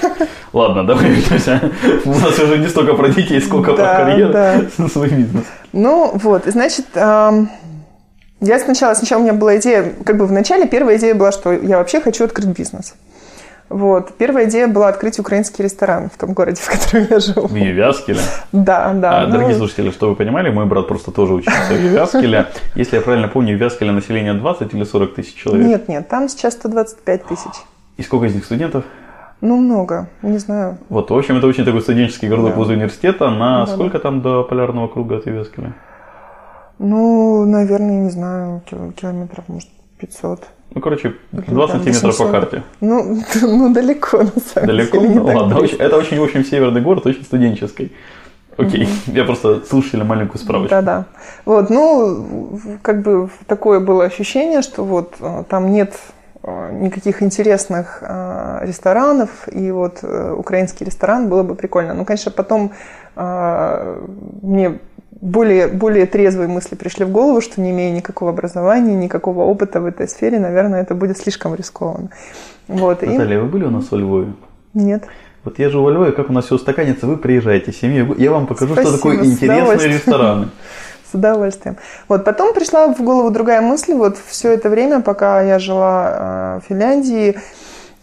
[0.52, 1.70] Ладно, давай вернемся.
[2.06, 4.62] У нас уже не столько про детей, сколько про карьеру, да.
[4.88, 5.44] свой бизнес.
[5.72, 10.96] Ну вот, значит, я сначала, сначала у меня была идея, как бы в начале первая
[10.96, 12.94] идея была, что я вообще хочу открыть бизнес.
[13.68, 14.14] Вот.
[14.16, 17.46] Первая идея была открыть украинский ресторан в том городе, в котором я живу.
[17.46, 18.20] В Евяскеле?
[18.52, 19.22] Да, да.
[19.22, 19.32] А, ну...
[19.32, 22.46] Дорогие слушатели, что вы понимали, мой брат просто тоже учится в Евяскеле.
[22.74, 25.66] Если я правильно помню, в Евяскеле население 20 или 40 тысяч человек?
[25.66, 27.52] Нет, нет, там сейчас 125 тысяч.
[27.96, 28.84] И сколько из них студентов?
[29.40, 30.78] Ну, много, не знаю.
[30.88, 32.56] Вот, в общем, это очень такой студенческий городок да.
[32.56, 33.30] возле университета.
[33.30, 34.02] На да, сколько да.
[34.02, 35.74] там до полярного круга от Ивескеля?
[36.78, 38.62] Ну, наверное, не знаю,
[38.96, 40.44] километров, может, 500.
[40.78, 42.62] Ну, короче, 20 сантиметров по карте.
[42.80, 44.98] Ну, ну, далеко, на самом далеко?
[44.98, 45.08] деле.
[45.08, 45.32] Далеко?
[45.32, 45.58] Ну, ладно.
[45.58, 47.92] Очень, это очень, в общем, северный город, очень студенческий.
[48.56, 50.70] Окей, я просто слушателя маленькую справочку.
[50.70, 51.06] Да-да.
[51.44, 55.94] Вот, ну, как бы такое было ощущение, что вот э, там нет
[56.48, 61.94] Э, никаких интересных э, ресторанов, и вот украинский ресторан было бы прикольно.
[61.94, 62.72] Ну, конечно, потом
[64.42, 64.78] мне
[65.20, 69.86] более, более трезвые мысли пришли в голову, что не имея никакого образования, никакого опыта в
[69.86, 72.10] этой сфере, наверное, это будет слишком рискованно.
[72.68, 73.40] Вот, Наталья, и...
[73.40, 74.32] вы были у нас во Львове?
[74.74, 75.04] Нет.
[75.44, 78.46] Вот я же во Львове, как у нас все устаканится, вы приезжаете семьей, я вам
[78.46, 80.48] покажу, Спасибо, что такое интересные рестораны.
[81.10, 81.78] С удовольствием.
[82.06, 83.94] Вот потом пришла в голову другая мысль.
[83.94, 87.38] Вот все это время, пока я жила э, в Финляндии,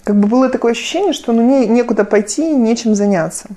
[0.03, 3.49] как бы было такое ощущение, что ну, не, некуда пойти, нечем заняться.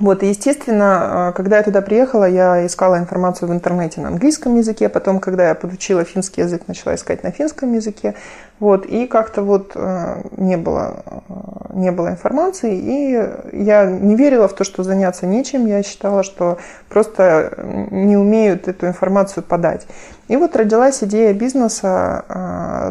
[0.00, 4.56] Вот, и, естественно, а, когда я туда приехала, я искала информацию в интернете на английском
[4.56, 8.14] языке, потом, когда я подучила финский язык, начала искать на финском языке,
[8.60, 14.48] вот, и как-то вот а, не было, а, не было информации, и я не верила
[14.48, 16.56] в то, что заняться нечем, я считала, что
[16.88, 17.52] просто
[17.90, 19.86] не умеют эту информацию подать.
[20.28, 22.24] И вот родилась идея бизнеса,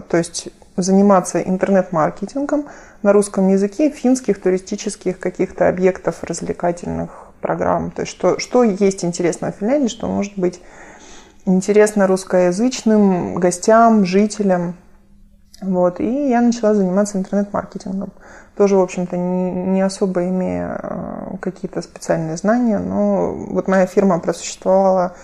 [0.07, 2.65] то есть заниматься интернет-маркетингом
[3.01, 7.91] на русском языке финских туристических каких-то объектов, развлекательных программ.
[7.91, 10.61] То есть что, что есть интересно в Финляндии, что может быть
[11.45, 14.75] интересно русскоязычным гостям, жителям.
[15.61, 15.99] Вот.
[15.99, 18.11] И я начала заниматься интернет-маркетингом.
[18.55, 24.19] Тоже, в общем-то, не, не особо имея э, какие-то специальные знания, но вот моя фирма
[24.19, 25.15] просуществовала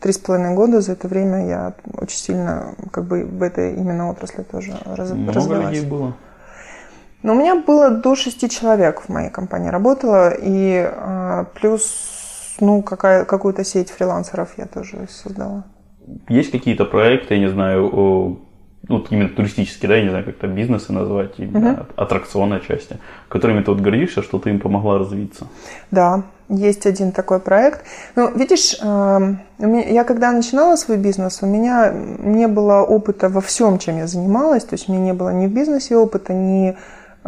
[0.00, 0.80] три с половиной года.
[0.80, 5.32] За это время я очень сильно как бы в этой именно отрасли тоже раз, Много
[5.34, 5.66] развилась.
[5.68, 6.14] людей было?
[7.22, 12.82] Но у меня было до шести человек в моей компании работало, и э, плюс ну,
[12.82, 15.64] какая, какую-то сеть фрилансеров я тоже создала.
[16.28, 18.38] Есть какие-то проекты, я не знаю,
[18.88, 21.86] ну, именно туристические, да, я не знаю, как это бизнесы назвать, именно uh-huh.
[21.96, 25.46] аттракционной части, которыми ты вот гордишься, что ты им помогла развиться.
[25.90, 27.84] Да, есть один такой проект.
[28.16, 33.78] Ну, видишь, эм, я когда начинала свой бизнес, у меня не было опыта во всем,
[33.78, 36.76] чем я занималась, то есть у меня не было ни в бизнесе опыта, ни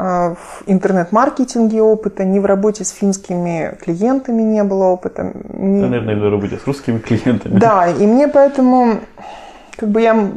[0.00, 5.32] в интернет-маркетинге опыта, ни в работе с финскими клиентами не было опыта.
[5.52, 5.82] Ни...
[5.82, 7.58] Наверное, в работе с русскими клиентами.
[7.58, 9.00] Да, и мне поэтому
[9.76, 10.30] как бы я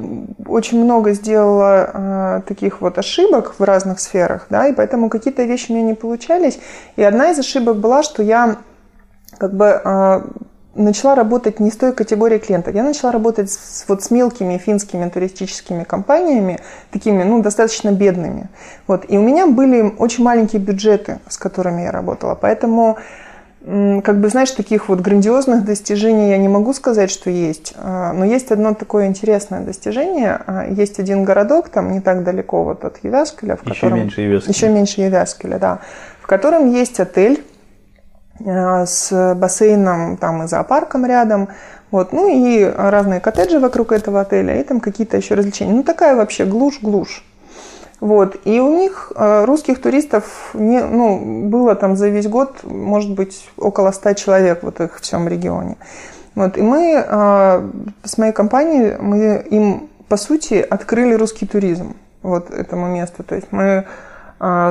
[0.47, 5.71] очень много сделала э, таких вот ошибок в разных сферах, да, и поэтому какие-то вещи
[5.71, 6.59] у меня не получались.
[6.95, 8.57] И одна из ошибок была, что я
[9.37, 10.21] как бы э,
[10.75, 12.73] начала работать не с той категорией клиентов.
[12.73, 16.59] Я начала работать с, вот с мелкими финскими туристическими компаниями,
[16.91, 18.49] такими, ну, достаточно бедными.
[18.87, 19.05] Вот.
[19.07, 22.33] И у меня были очень маленькие бюджеты, с которыми я работала.
[22.35, 22.97] Поэтому,
[23.61, 27.73] как бы, знаешь, таких вот грандиозных достижений я не могу сказать, что есть.
[27.77, 30.41] А, но есть одно такое интересное достижение.
[30.47, 33.99] А, есть один городок, там не так далеко вот от Евяскеля, в Еще котором...
[33.99, 34.53] меньше Евяскеля.
[34.53, 35.79] Еще меньше Евяскеля, да.
[36.19, 37.43] В котором есть отель,
[38.45, 41.49] с бассейном там и зоопарком рядом.
[41.91, 45.73] Вот, ну и разные коттеджи вокруг этого отеля, и там какие-то еще развлечения.
[45.73, 47.23] Ну такая вообще глушь-глушь.
[48.03, 48.35] Вот.
[48.43, 53.49] И у них э, русских туристов не, ну, было там за весь год, может быть,
[53.55, 55.77] около 100 человек вот их в всем регионе.
[56.35, 56.57] Вот.
[56.57, 57.69] И мы э,
[58.03, 63.23] с моей компанией, мы им, по сути, открыли русский туризм вот этому месту.
[63.23, 63.85] То есть мы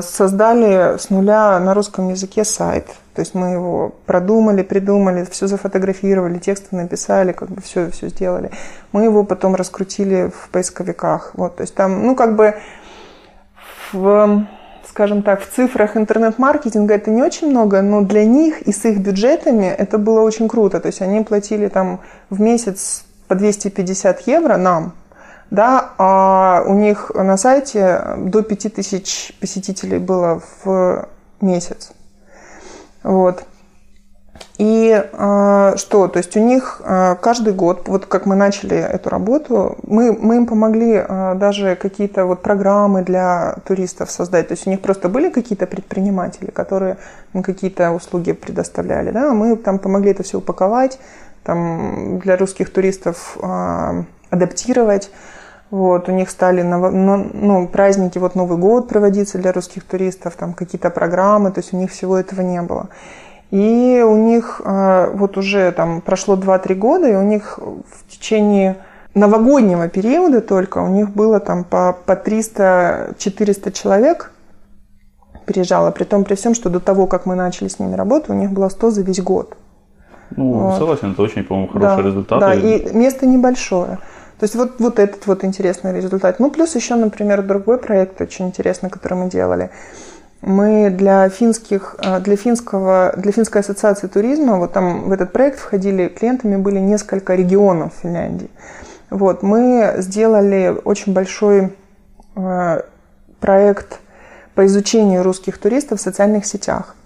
[0.03, 6.39] создали с нуля на русском языке сайт– то есть мы его продумали, придумали, все зафотографировали,
[6.39, 8.51] тексты написали, как бы все, все сделали.
[8.93, 11.33] Мы его потом раскрутили в поисковиках.
[11.35, 12.55] Вот, то есть там, ну, как бы
[13.93, 14.47] в,
[14.89, 18.99] скажем так, в цифрах интернет-маркетинга это не очень много, но для них и с их
[19.01, 20.81] бюджетами это было очень круто.
[20.81, 24.95] То есть они платили там в месяц по 250 евро нам,
[25.53, 31.09] да, а у них на сайте до 5000 посетителей было в
[31.43, 31.93] месяц.
[33.03, 33.45] Вот.
[34.57, 36.09] И э, что?
[36.09, 40.37] То есть у них э, каждый год, вот как мы начали эту работу, мы, мы
[40.37, 44.49] им помогли э, даже какие-то вот программы для туристов создать.
[44.49, 46.97] То есть у них просто были какие-то предприниматели, которые
[47.35, 49.11] им какие-то услуги предоставляли.
[49.11, 49.35] Да?
[49.35, 50.99] Мы там помогли это все упаковать,
[51.45, 55.11] там, для русских туристов э, адаптировать.
[55.73, 60.91] Вот, у них стали ну, праздники, вот Новый год проводиться для русских туристов, там какие-то
[60.91, 62.91] программы, то есть у них всего этого не было.
[63.51, 68.77] И у них э, вот уже там прошло 2-3 года, и у них в течение
[69.15, 74.31] новогоднего периода только у них было там по, по 300-400 человек
[75.47, 78.37] приезжало, при том при всем, что до того, как мы начали с ними работу, у
[78.37, 79.57] них было 100 за весь год.
[80.37, 80.79] Ну, вот.
[80.79, 82.41] согласен, это очень, по-моему, хороший да, результат.
[82.41, 83.99] Да, и место небольшое.
[84.43, 86.41] То есть вот, вот этот вот интересный результат.
[86.41, 89.71] Ну, плюс еще, например, другой проект очень интересный, который мы делали.
[90.41, 95.61] Мы для финских, э, для финского, для финской ассоциации туризма, вот там в этот проект
[95.61, 98.51] входили, клиентами были несколько регионов Финляндии.
[99.11, 101.77] Вот, мы сделали очень большой
[102.35, 102.81] э,
[103.39, 104.01] проект
[104.57, 106.97] по изучению русских туристов в социальных сетях.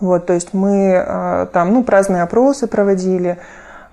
[0.00, 3.38] Вот, то есть мы э, там, ну, разные опросы проводили,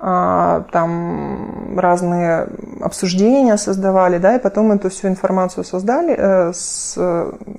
[0.04, 2.48] там разные
[2.82, 6.98] обсуждения создавали, да, и потом эту всю информацию создали, э, с,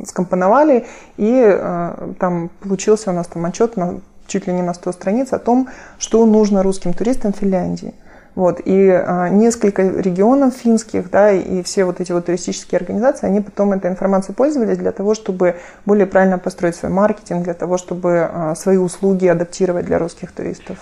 [0.04, 4.92] скомпоновали, и э, там получился у нас там отчет на чуть ли не на 100
[4.92, 7.94] страниц о том, что нужно русским туристам Финляндии.
[8.34, 13.40] Вот, и а, несколько регионов финских, да, и все вот эти вот туристические организации, они
[13.40, 15.54] потом этой информацией пользовались для того, чтобы
[15.86, 20.78] более правильно построить свой маркетинг, для того, чтобы а, свои услуги адаптировать для русских туристов.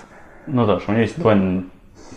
[0.46, 1.35] Ну да, у меня есть два,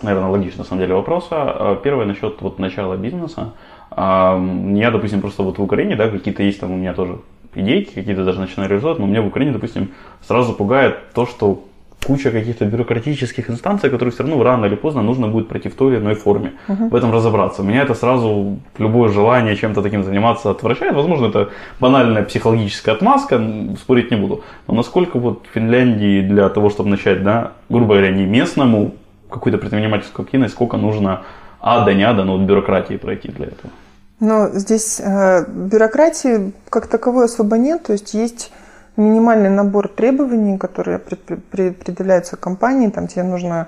[0.02, 1.28] наверное, логичных, на самом деле, вопроса.
[1.32, 3.54] А, первый насчет вот начала бизнеса.
[3.96, 7.20] Я, допустим, просто вот в Украине, да, какие-то есть там у меня тоже
[7.54, 11.64] идейки, какие-то даже начинаю реализовать, но меня в Украине, допустим, сразу пугает то, что
[12.06, 15.94] куча каких-то бюрократических инстанций, которые все равно рано или поздно нужно будет пройти в той
[15.94, 16.90] или иной форме, uh-huh.
[16.90, 17.64] в этом разобраться.
[17.64, 20.94] Меня это сразу любое желание чем-то таким заниматься отвращает.
[20.94, 23.42] Возможно, это банальная психологическая отмазка,
[23.80, 24.44] спорить не буду.
[24.68, 28.94] Но насколько вот в Финляндии для того, чтобы начать, да, грубо говоря, не местному
[29.30, 31.24] какую-то предпринимательскую активность, сколько нужно
[31.60, 33.72] ада, не ада, но вот бюрократии пройти для этого?
[34.20, 38.52] Ну, здесь э, бюрократии как таковой особо нет, то есть есть
[38.98, 42.90] минимальный набор требований, которые предъявляются компании.
[42.90, 43.68] Там тебе нужно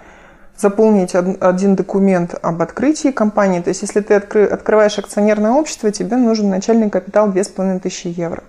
[0.58, 3.62] заполнить один документ об открытии компании.
[3.62, 8.44] То есть, если ты открываешь акционерное общество, тебе нужен начальный капитал 2500 евро.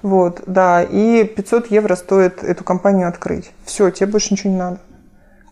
[0.00, 3.52] Вот, да, и 500 евро стоит эту компанию открыть.
[3.64, 4.78] Все, тебе больше ничего не надо.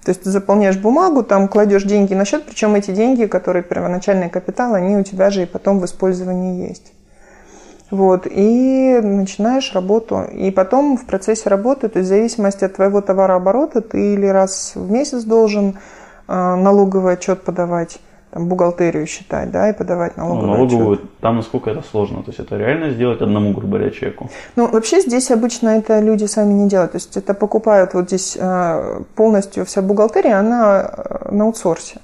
[0.04, 4.30] То есть ты заполняешь бумагу, там кладешь деньги на счет, причем эти деньги, которые первоначальный
[4.30, 6.92] капитал, они у тебя же и потом в использовании есть.
[7.90, 10.22] Вот, и начинаешь работу.
[10.32, 14.72] И потом в процессе работы, то есть в зависимости от твоего товарооборота, ты или раз
[14.76, 15.70] в месяц должен
[16.28, 17.98] э, налоговый отчет подавать,
[18.30, 20.46] там, бухгалтерию считать, да, и подавать налоговую.
[20.46, 21.18] Ну, налоговую, отчет.
[21.18, 24.30] там насколько это сложно, то есть это реально сделать одному, грубо говоря, человеку?
[24.54, 28.36] Ну, вообще здесь обычно это люди сами не делают, то есть это покупают вот здесь
[28.40, 31.98] э, полностью вся бухгалтерия, она э, на аутсорсе.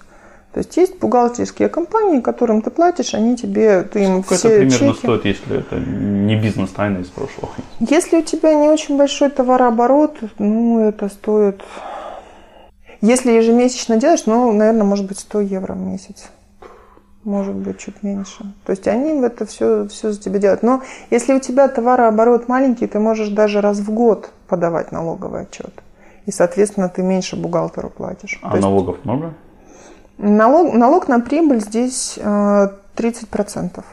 [0.57, 4.59] То есть есть бухгалтерские компании, которым ты платишь, они тебе, ты им Сколько все это
[4.61, 4.99] примерно чеки...
[4.99, 7.51] стоит, если это не бизнес тайна из прошлого?
[7.79, 11.63] Если у тебя не очень большой товарооборот, ну, это стоит
[13.03, 16.31] если ежемесячно делаешь, ну, наверное, может быть 100 евро в месяц.
[17.23, 18.51] Может быть, чуть меньше.
[18.65, 20.63] То есть они это все, все за тебя делают.
[20.63, 25.83] Но если у тебя товарооборот маленький, ты можешь даже раз в год подавать налоговый отчет.
[26.25, 28.39] И, соответственно, ты меньше бухгалтеру платишь.
[28.41, 29.35] А То налогов есть, много?
[30.19, 33.85] Налог, налог на прибыль здесь э, 30%.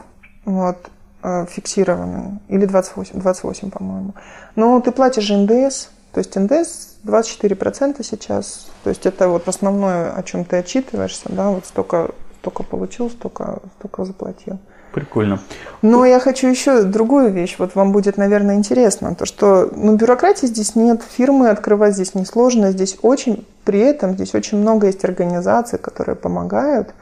[0.44, 0.90] Вот,
[1.22, 2.38] э, фиксированный.
[2.48, 4.14] Или 28, 28 по-моему.
[4.56, 5.88] Но ты платишь НДС.
[6.12, 8.68] То есть НДС 24% сейчас.
[8.84, 12.10] То есть это вот основное, о чем ты отчитываешься, да, вот столько,
[12.40, 14.58] столько получил, столько, столько заплатил.
[14.94, 15.40] Прикольно.
[15.82, 17.56] Но я хочу еще другую вещь.
[17.58, 19.16] Вот вам будет, наверное, интересно.
[19.16, 22.70] То, что ну, бюрократии здесь нет, фирмы открывать здесь несложно.
[22.70, 26.94] Здесь очень, при этом здесь очень много есть организаций, которые помогают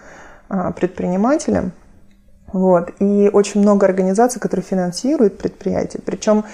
[0.49, 1.73] а, предпринимателям.
[2.51, 2.93] Вот.
[2.99, 6.01] И очень много организаций, которые финансируют предприятия.
[6.03, 6.45] Причем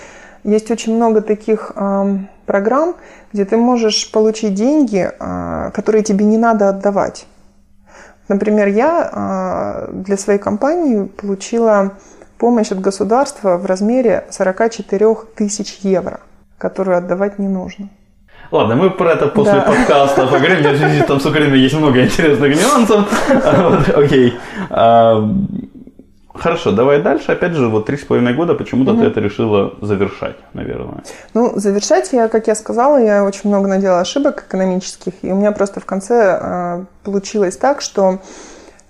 [0.42, 2.94] есть очень много таких э, программ,
[3.33, 7.27] где ты можешь получить деньги, э, которые тебе не надо отдавать.
[8.29, 11.93] Например, я э, для своей компании получила
[12.38, 16.21] помощь от государства в размере 44 тысяч евро,
[16.59, 17.88] которую отдавать не нужно.
[18.51, 19.61] Ладно, мы про это после да.
[19.61, 21.05] подкаста поговорим.
[21.07, 23.07] Там с Украиной есть много интересных нюансов.
[23.97, 24.38] Окей.
[26.38, 27.33] Хорошо, давай дальше.
[27.33, 29.01] Опять же, вот три с половиной года почему-то угу.
[29.01, 31.03] ты это решила завершать, наверное.
[31.35, 35.53] Ну, завершать я, как я сказала, я очень много наделала ошибок экономических, и у меня
[35.53, 38.20] просто в конце э, получилось так, что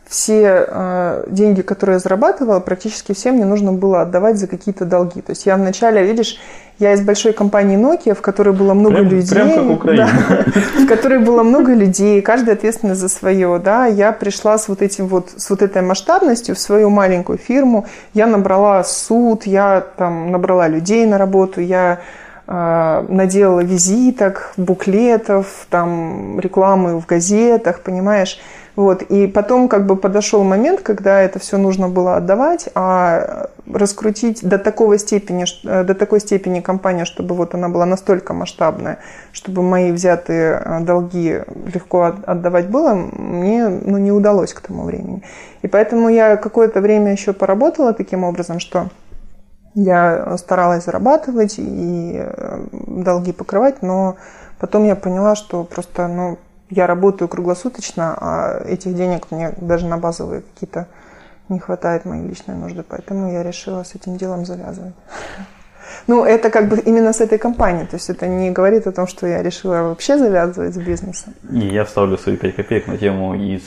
[0.08, 5.20] все э, деньги, которые я зарабатывала, практически все мне нужно было отдавать за какие-то долги.
[5.20, 6.40] То есть я вначале, видишь,
[6.78, 9.34] я из большой компании Nokia, в которой было много прям, людей.
[9.34, 10.08] Прям как Украина.
[10.28, 13.60] Да, в которой было много людей, каждый ответственный за свое.
[13.62, 17.84] Да, я пришла с вот этим вот, с вот этой масштабностью в свою маленькую фирму.
[18.14, 22.00] Я набрала суд, я там набрала людей на работу, я
[22.46, 28.38] э, наделала визиток, буклетов, там рекламы в газетах, понимаешь.
[28.78, 29.02] Вот.
[29.02, 34.56] И потом как бы подошел момент, когда это все нужно было отдавать, а раскрутить до
[34.56, 38.98] такой степени, э, до такой степени компанию, чтобы вот она была настолько масштабная,
[39.32, 41.40] чтобы мои взятые э, долги
[41.74, 45.24] легко отдавать было, мне ну, не удалось к тому времени.
[45.62, 48.90] И поэтому я какое-то время еще поработала таким образом, что
[49.74, 54.18] я старалась зарабатывать и э, долги покрывать, но
[54.60, 56.38] потом я поняла, что просто ну,
[56.70, 60.86] я работаю круглосуточно, а этих денег мне даже на базовые какие-то
[61.48, 64.94] не хватает моей личной нужды, поэтому я решила с этим делом завязывать.
[66.06, 69.06] Ну, это как бы именно с этой компанией, то есть это не говорит о том,
[69.06, 71.34] что я решила вообще завязывать с бизнесом.
[71.42, 73.62] Не, я вставлю свои 5 копеек на тему из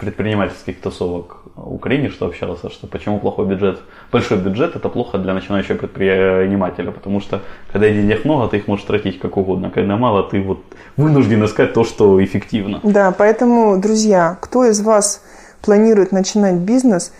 [0.00, 5.76] предпринимательских тусовок Украине, что общался, что почему плохой бюджет, большой бюджет это плохо для начинающего
[5.76, 7.40] предпринимателя, потому что
[7.72, 10.64] когда денег много, ты их можешь тратить как угодно, когда мало, ты вот
[10.96, 12.80] вынужден искать то, что эффективно.
[12.82, 15.22] Да, поэтому, друзья, кто из вас
[15.62, 17.12] планирует начинать бизнес,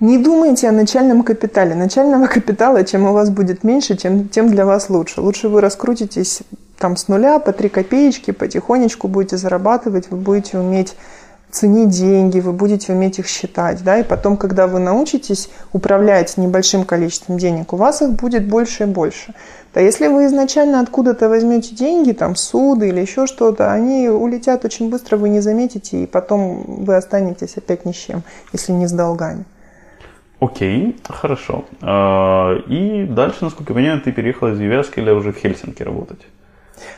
[0.00, 1.74] не думайте о начальном капитале.
[1.74, 5.20] Начального капитала, чем у вас будет меньше, тем, тем для вас лучше.
[5.20, 6.42] Лучше вы раскрутитесь
[6.78, 10.96] там с нуля по 3 копеечки, потихонечку будете зарабатывать, вы будете уметь
[11.54, 16.84] ценить деньги, вы будете уметь их считать, да, и потом, когда вы научитесь управлять небольшим
[16.84, 19.34] количеством денег, у вас их будет больше и больше.
[19.72, 24.90] Да если вы изначально откуда-то возьмете деньги, там, суды или еще что-то, они улетят очень
[24.90, 28.92] быстро, вы не заметите, и потом вы останетесь опять ни с чем, если не с
[28.92, 29.44] долгами.
[30.40, 31.64] Окей, хорошо.
[31.80, 36.20] А, и дальше, насколько я понимаю, ты переехала из или уже в Хельсинки работать?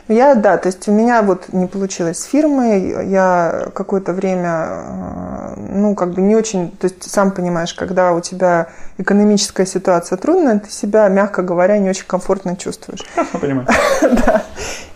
[0.07, 5.55] Я, да, то есть у меня вот не получилось с фирмой, я какое-то время, э,
[5.73, 10.59] ну, как бы не очень, то есть сам понимаешь, когда у тебя экономическая ситуация трудная,
[10.59, 13.03] ты себя, мягко говоря, не очень комфортно чувствуешь.
[13.41, 13.67] Понимаю.
[14.01, 14.43] Да.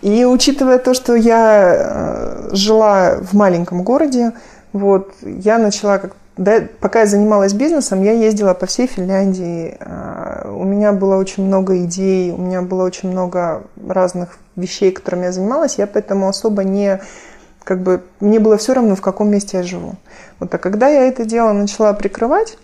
[0.00, 4.32] И учитывая то, что я э, жила в маленьком городе,
[4.72, 9.76] вот, я начала как да, пока я занималась бизнесом, я ездила по всей Финляндии.
[9.80, 15.24] А, у меня было очень много идей, у меня было очень много разных вещей, которыми
[15.24, 15.76] я занималась.
[15.76, 17.00] Я поэтому особо не
[17.64, 19.94] как бы мне было все равно, в каком месте я живу.
[20.40, 22.58] Вот, а когда я это дело начала прикрывать,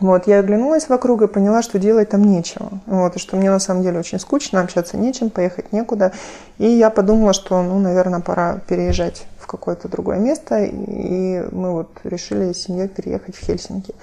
[0.00, 2.70] вот, я оглянулась вокруг и поняла, что делать там нечего.
[2.86, 6.12] Вот, и что мне на самом деле очень скучно, общаться нечем, поехать некуда.
[6.58, 12.52] И я подумала, что, ну, наверное, пора переезжать какое-то другое место, и мы вот решили
[12.52, 13.94] с семьей переехать в Хельсинки.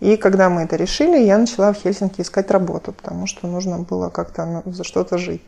[0.00, 4.08] И когда мы это решили, я начала в Хельсинки искать работу, потому что нужно было
[4.08, 5.42] как-то ну, за что-то жить.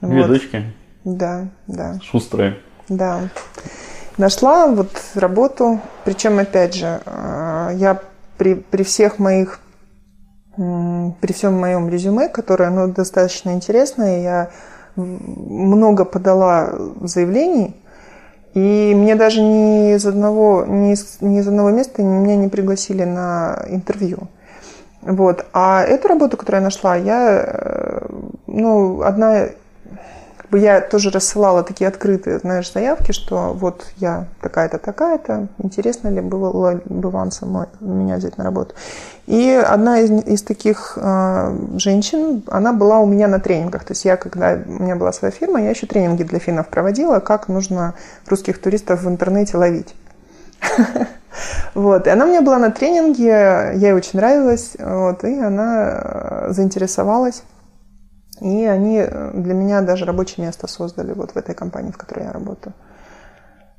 [0.00, 0.28] Две вот.
[0.28, 0.64] дочки?
[1.04, 1.98] Да, да.
[2.02, 2.58] Шустрые?
[2.88, 3.28] Да.
[4.18, 8.00] Нашла вот работу, причем, опять же, э, я
[8.36, 9.60] при, при всех моих
[10.56, 14.50] при всем моем резюме, которое оно достаточно интересное, я
[14.96, 16.70] много подала
[17.00, 17.76] заявлений,
[18.54, 23.04] и мне даже ни из одного, ни из, ни из одного места меня не пригласили
[23.04, 24.28] на интервью.
[25.02, 25.46] Вот.
[25.52, 28.08] А эту работу, которую я нашла, я, э,
[28.46, 29.46] ну, одна
[30.50, 36.20] бы я тоже рассылала такие открытые, знаешь, заявки, что вот я такая-то, такая-то, интересно ли
[36.20, 38.74] было бы вам самой меня взять на работу.
[39.26, 43.84] И одна из, из таких э, женщин, она была у меня на тренингах.
[43.84, 47.20] То есть я, когда у меня была своя фирма, я еще тренинги для финнов проводила,
[47.20, 47.94] как нужно
[48.26, 49.94] русских туристов в интернете ловить.
[51.74, 56.46] Вот, и она у меня была на тренинге, я ей очень нравилась, вот, и она
[56.48, 57.44] заинтересовалась
[58.40, 62.24] и они э, для меня даже рабочее место создали вот в этой компании, в которой
[62.24, 62.74] я работаю.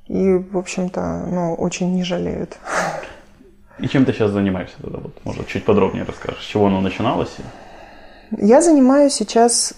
[0.08, 2.58] И, в общем-то, ну, очень не жалеют.
[3.80, 5.00] И чем ты сейчас занимаешься тогда?
[5.00, 7.36] Вот, может, чуть подробнее расскажешь, с чего оно начиналось?
[8.38, 9.74] Я занимаюсь сейчас,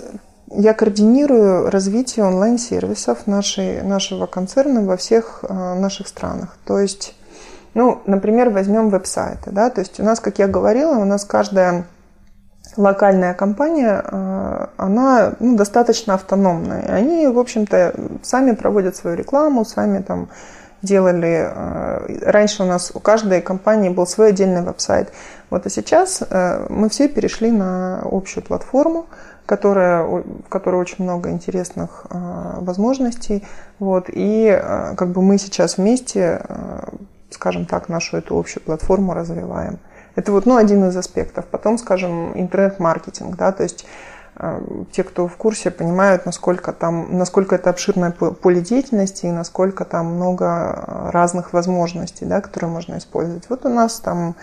[0.52, 6.58] я координирую развитие онлайн-сервисов нашей, нашего концерна во всех э, наших странах.
[6.66, 7.16] То есть,
[7.74, 11.86] ну, например, возьмем веб-сайты, да, то есть у нас, как я говорила, у нас каждая
[12.78, 16.84] локальная компания, э, она ну, достаточно автономная.
[16.84, 20.30] Они, в общем-то, сами проводят свою рекламу, сами там
[20.82, 21.52] делали...
[21.54, 25.12] Э, раньше у нас у каждой компании был свой отдельный веб-сайт.
[25.50, 29.08] Вот а сейчас э, мы все перешли на общую платформу,
[29.46, 33.46] которая, в которой очень много интересных возможностей.
[33.78, 34.58] Вот, и
[34.96, 36.42] как бы мы сейчас вместе,
[37.30, 39.80] скажем так, нашу эту общую платформу развиваем.
[40.16, 41.46] Это вот ну, один из аспектов.
[41.46, 43.86] Потом, скажем, интернет-маркетинг, да, то есть
[44.36, 44.62] э,
[44.92, 50.16] те, кто в курсе, понимают, насколько там, насколько это обширное поле деятельности и насколько там
[50.16, 53.50] много разных возможностей, да, которые можно использовать.
[53.50, 54.36] Вот у нас там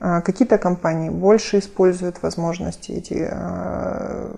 [0.00, 4.34] э, какие-то компании больше используют возможности эти э,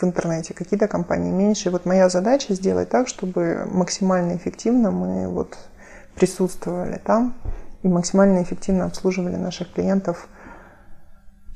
[0.00, 1.68] в интернете, какие-то компании меньше.
[1.68, 5.58] И вот моя задача сделать так, чтобы максимально эффективно мы вот
[6.14, 7.34] присутствовали там
[7.82, 10.28] и максимально эффективно обслуживали наших клиентов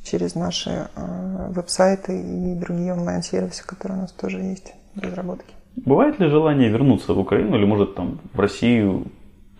[0.04, 5.54] через наши э, веб-сайты и другие онлайн-сервисы, которые у нас тоже есть в разработке.
[5.76, 9.06] Бывает ли желание вернуться в Украину или, может, там, в Россию,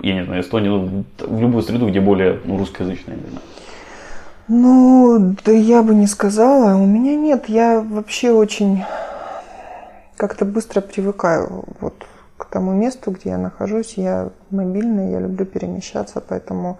[0.00, 3.42] я не знаю, Эстонию, ну, в любую среду, где более ну, русскоязычная, не знаю?
[4.48, 6.76] Ну, да я бы не сказала.
[6.76, 7.48] У меня нет.
[7.48, 8.84] Я вообще очень
[10.16, 11.94] как-то быстро привыкаю вот
[12.52, 13.94] тому месту, где я нахожусь.
[13.94, 16.78] Я мобильная, я люблю перемещаться, поэтому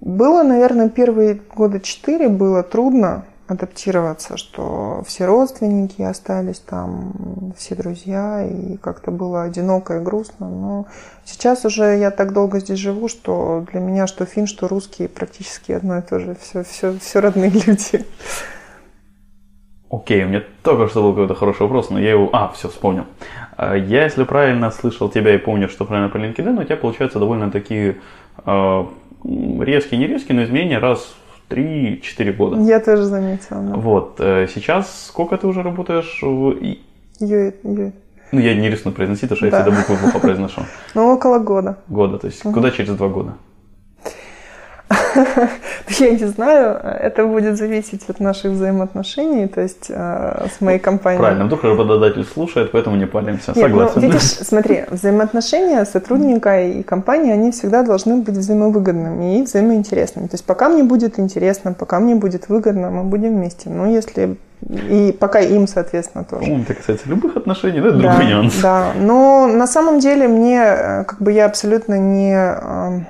[0.00, 8.46] было, наверное, первые года четыре было трудно адаптироваться, что все родственники остались там, все друзья,
[8.46, 10.48] и как-то было одиноко и грустно.
[10.48, 10.86] Но
[11.24, 15.72] сейчас уже я так долго здесь живу, что для меня что фин, что русские практически
[15.72, 16.36] одно и то же.
[16.40, 18.04] Все, все, все родные люди.
[19.90, 22.28] Окей, у меня только что был какой-то хороший вопрос, но я его...
[22.32, 23.04] А, все, вспомнил.
[23.56, 27.18] А, я, если правильно слышал тебя и помню, что правильно по LinkedIn, у тебя получаются
[27.18, 27.96] довольно такие
[28.44, 28.84] э,
[29.24, 31.14] резкие, не резкие, но изменения раз
[31.48, 32.60] в 3-4 года.
[32.60, 33.62] Я тоже заметила.
[33.62, 33.74] Да.
[33.76, 34.16] Вот.
[34.18, 36.54] Э, сейчас сколько ты уже работаешь в...
[37.20, 37.94] Юит, Юит.
[38.30, 39.56] Ну, я не рискну произносить, потому что да.
[39.56, 40.62] я всегда буквы плохо произношу.
[40.94, 41.78] Ну, около года.
[41.88, 43.34] Года, то есть куда через два года?
[45.98, 51.20] Я не знаю, это будет зависеть от наших взаимоотношений, то есть э, с моей компанией.
[51.20, 53.52] Правильно, вдруг работодатель слушает, поэтому не палимся.
[53.54, 53.92] Нет, ну, Согласен.
[53.96, 60.26] Ну, видишь, смотри, взаимоотношения сотрудника и компании, они всегда должны быть взаимовыгодными и взаимоинтересными.
[60.26, 63.70] То есть пока мне будет интересно, пока мне будет выгодно, мы будем вместе.
[63.70, 64.36] Но если
[64.66, 66.50] и пока им, соответственно, тоже.
[66.50, 68.60] Ну, это касается любых отношений, да, это да, другой нюанс.
[68.60, 73.00] Да, но на самом деле мне, э, как бы я абсолютно не э,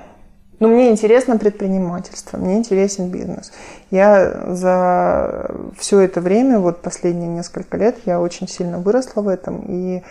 [0.61, 3.53] ну, мне интересно предпринимательство, мне интересен бизнес.
[3.91, 9.65] Я за все это время, вот последние несколько лет, я очень сильно выросла в этом,
[9.67, 10.03] и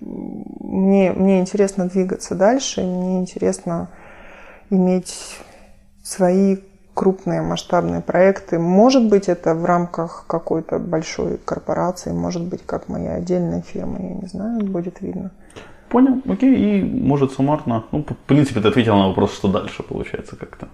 [0.00, 3.88] мне, мне интересно двигаться дальше, мне интересно
[4.70, 5.14] иметь
[6.02, 6.56] свои
[6.94, 8.58] крупные масштабные проекты.
[8.58, 14.14] Может быть, это в рамках какой-то большой корпорации, может быть, как моя отдельная фирма, я
[14.14, 15.30] не знаю, будет видно.
[15.90, 20.36] Понял, окей, и может суммарно, ну, в принципе, ты ответила на вопрос, что дальше получается
[20.36, 20.68] как-то.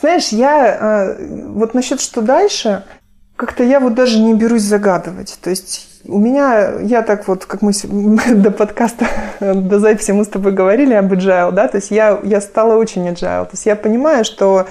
[0.00, 2.82] Знаешь, я э, вот насчет что дальше,
[3.36, 5.38] как-то я вот даже не берусь загадывать.
[5.42, 7.72] То есть у меня, я так вот, как мы
[8.34, 9.06] до подкаста,
[9.40, 13.06] до записи мы с тобой говорили об agile, да, то есть я, я стала очень
[13.06, 13.44] agile.
[13.44, 14.66] То есть я понимаю, что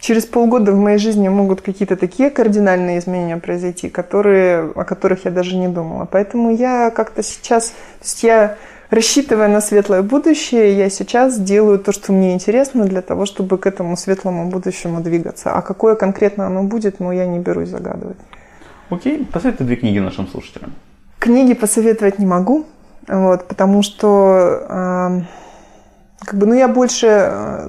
[0.00, 5.30] через полгода в моей жизни могут какие-то такие кардинальные изменения произойти, которые, о которых я
[5.30, 6.06] даже не думала.
[6.10, 8.56] Поэтому я как-то сейчас, то есть я
[8.90, 13.66] рассчитывая на светлое будущее, я сейчас делаю то, что мне интересно для того, чтобы к
[13.66, 15.52] этому светлому будущему двигаться.
[15.52, 18.18] А какое конкретно оно будет, ну, я не берусь загадывать.
[18.90, 20.72] Окей, посоветуй две книги нашим слушателям.
[21.18, 22.66] Книги посоветовать не могу,
[23.08, 25.20] вот, потому что э,
[26.18, 27.68] как бы, ну, я больше, э,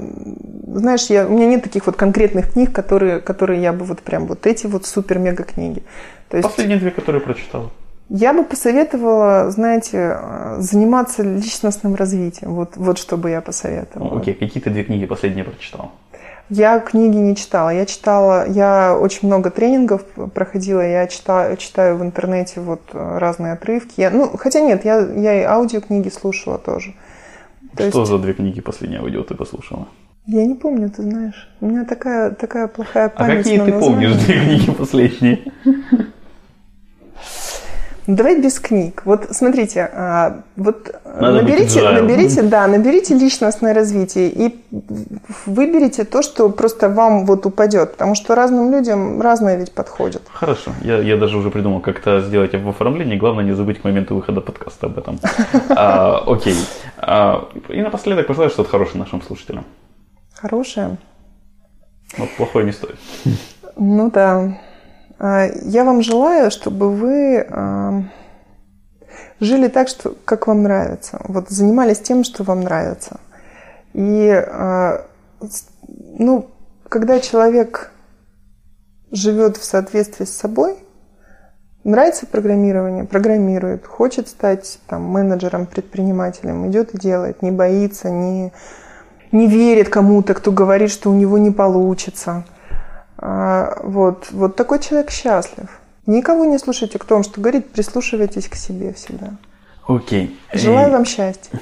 [0.67, 4.25] знаешь, я, у меня нет таких вот конкретных книг, которые, которые я бы вот прям
[4.25, 5.83] вот эти вот супер-мега книги.
[6.29, 7.69] То есть, Последние две, которые прочитала.
[8.09, 10.17] Я бы посоветовала, знаете,
[10.59, 12.53] заниматься личностным развитием.
[12.53, 14.17] Вот, вот что бы я посоветовала.
[14.17, 14.39] Окей, okay.
[14.39, 15.91] какие ты две книги последние прочитала?
[16.49, 17.69] Я книги не читала.
[17.69, 23.95] Я читала, я очень много тренингов проходила, я читаю, читаю в интернете вот разные отрывки.
[23.97, 26.93] Я, ну, хотя нет, я, я и аудиокниги слушала тоже.
[27.77, 28.11] То что есть...
[28.11, 29.87] за две книги последние аудио ты послушала?
[30.25, 31.47] Я не помню, ты знаешь.
[31.61, 33.33] У меня такая, такая плохая память.
[33.33, 33.79] А какие ты название.
[33.79, 35.53] помнишь две книги последние?
[38.07, 39.01] Давай без книг.
[39.03, 44.63] Вот смотрите, а, вот Надо наберите, наберите, да, наберите личностное развитие и
[45.45, 50.21] выберите то, что просто вам вот упадет, потому что разным людям разное ведь подходит.
[50.31, 53.17] Хорошо, я, я даже уже придумал, как это сделать в оформлении.
[53.17, 55.19] Главное не забыть к моменту выхода подкаста об этом.
[55.69, 56.55] А, окей.
[56.97, 59.65] А, и напоследок пожелай что-то хорошее нашим слушателям.
[60.33, 60.97] Хорошее?
[62.17, 62.95] Вот плохое не стоит.
[63.75, 64.57] Ну да.
[65.19, 68.03] А, я вам желаю, чтобы вы а,
[69.39, 71.19] жили так, что, как вам нравится.
[71.27, 73.19] Вот занимались тем, что вам нравится.
[73.93, 75.05] И, а,
[75.87, 76.47] ну,
[76.87, 77.91] когда человек
[79.11, 80.77] живет в соответствии с собой,
[81.83, 88.51] нравится программирование, программирует, хочет стать там, менеджером, предпринимателем, идет и делает, не боится, не,
[89.31, 92.45] не верит кому-то, кто говорит, что у него не получится–
[93.19, 95.69] вот, вот такой человек счастлив.
[96.05, 99.31] Никого не слушайте, кто вам что говорит, прислушивайтесь к себе всегда.
[99.87, 100.39] Окей.
[100.53, 100.91] Желаю и...
[100.91, 101.59] вам счастья.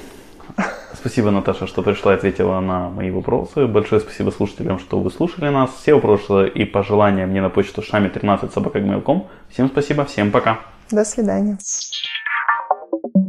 [0.93, 3.67] Спасибо, Наташа, что пришла и ответила на мои вопросы.
[3.67, 5.69] Большое спасибо слушателям, что вы слушали нас.
[5.81, 9.27] Все вопросы и пожелания мне на почту шами 13 собакагmail.com.
[9.49, 10.59] Всем спасибо, всем пока.
[10.91, 11.57] До свидания.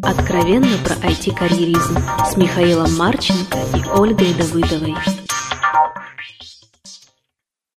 [0.03, 4.95] Откровенно про IT-карьеризм с Михаилом Марченко и Ольгой Давыдовой.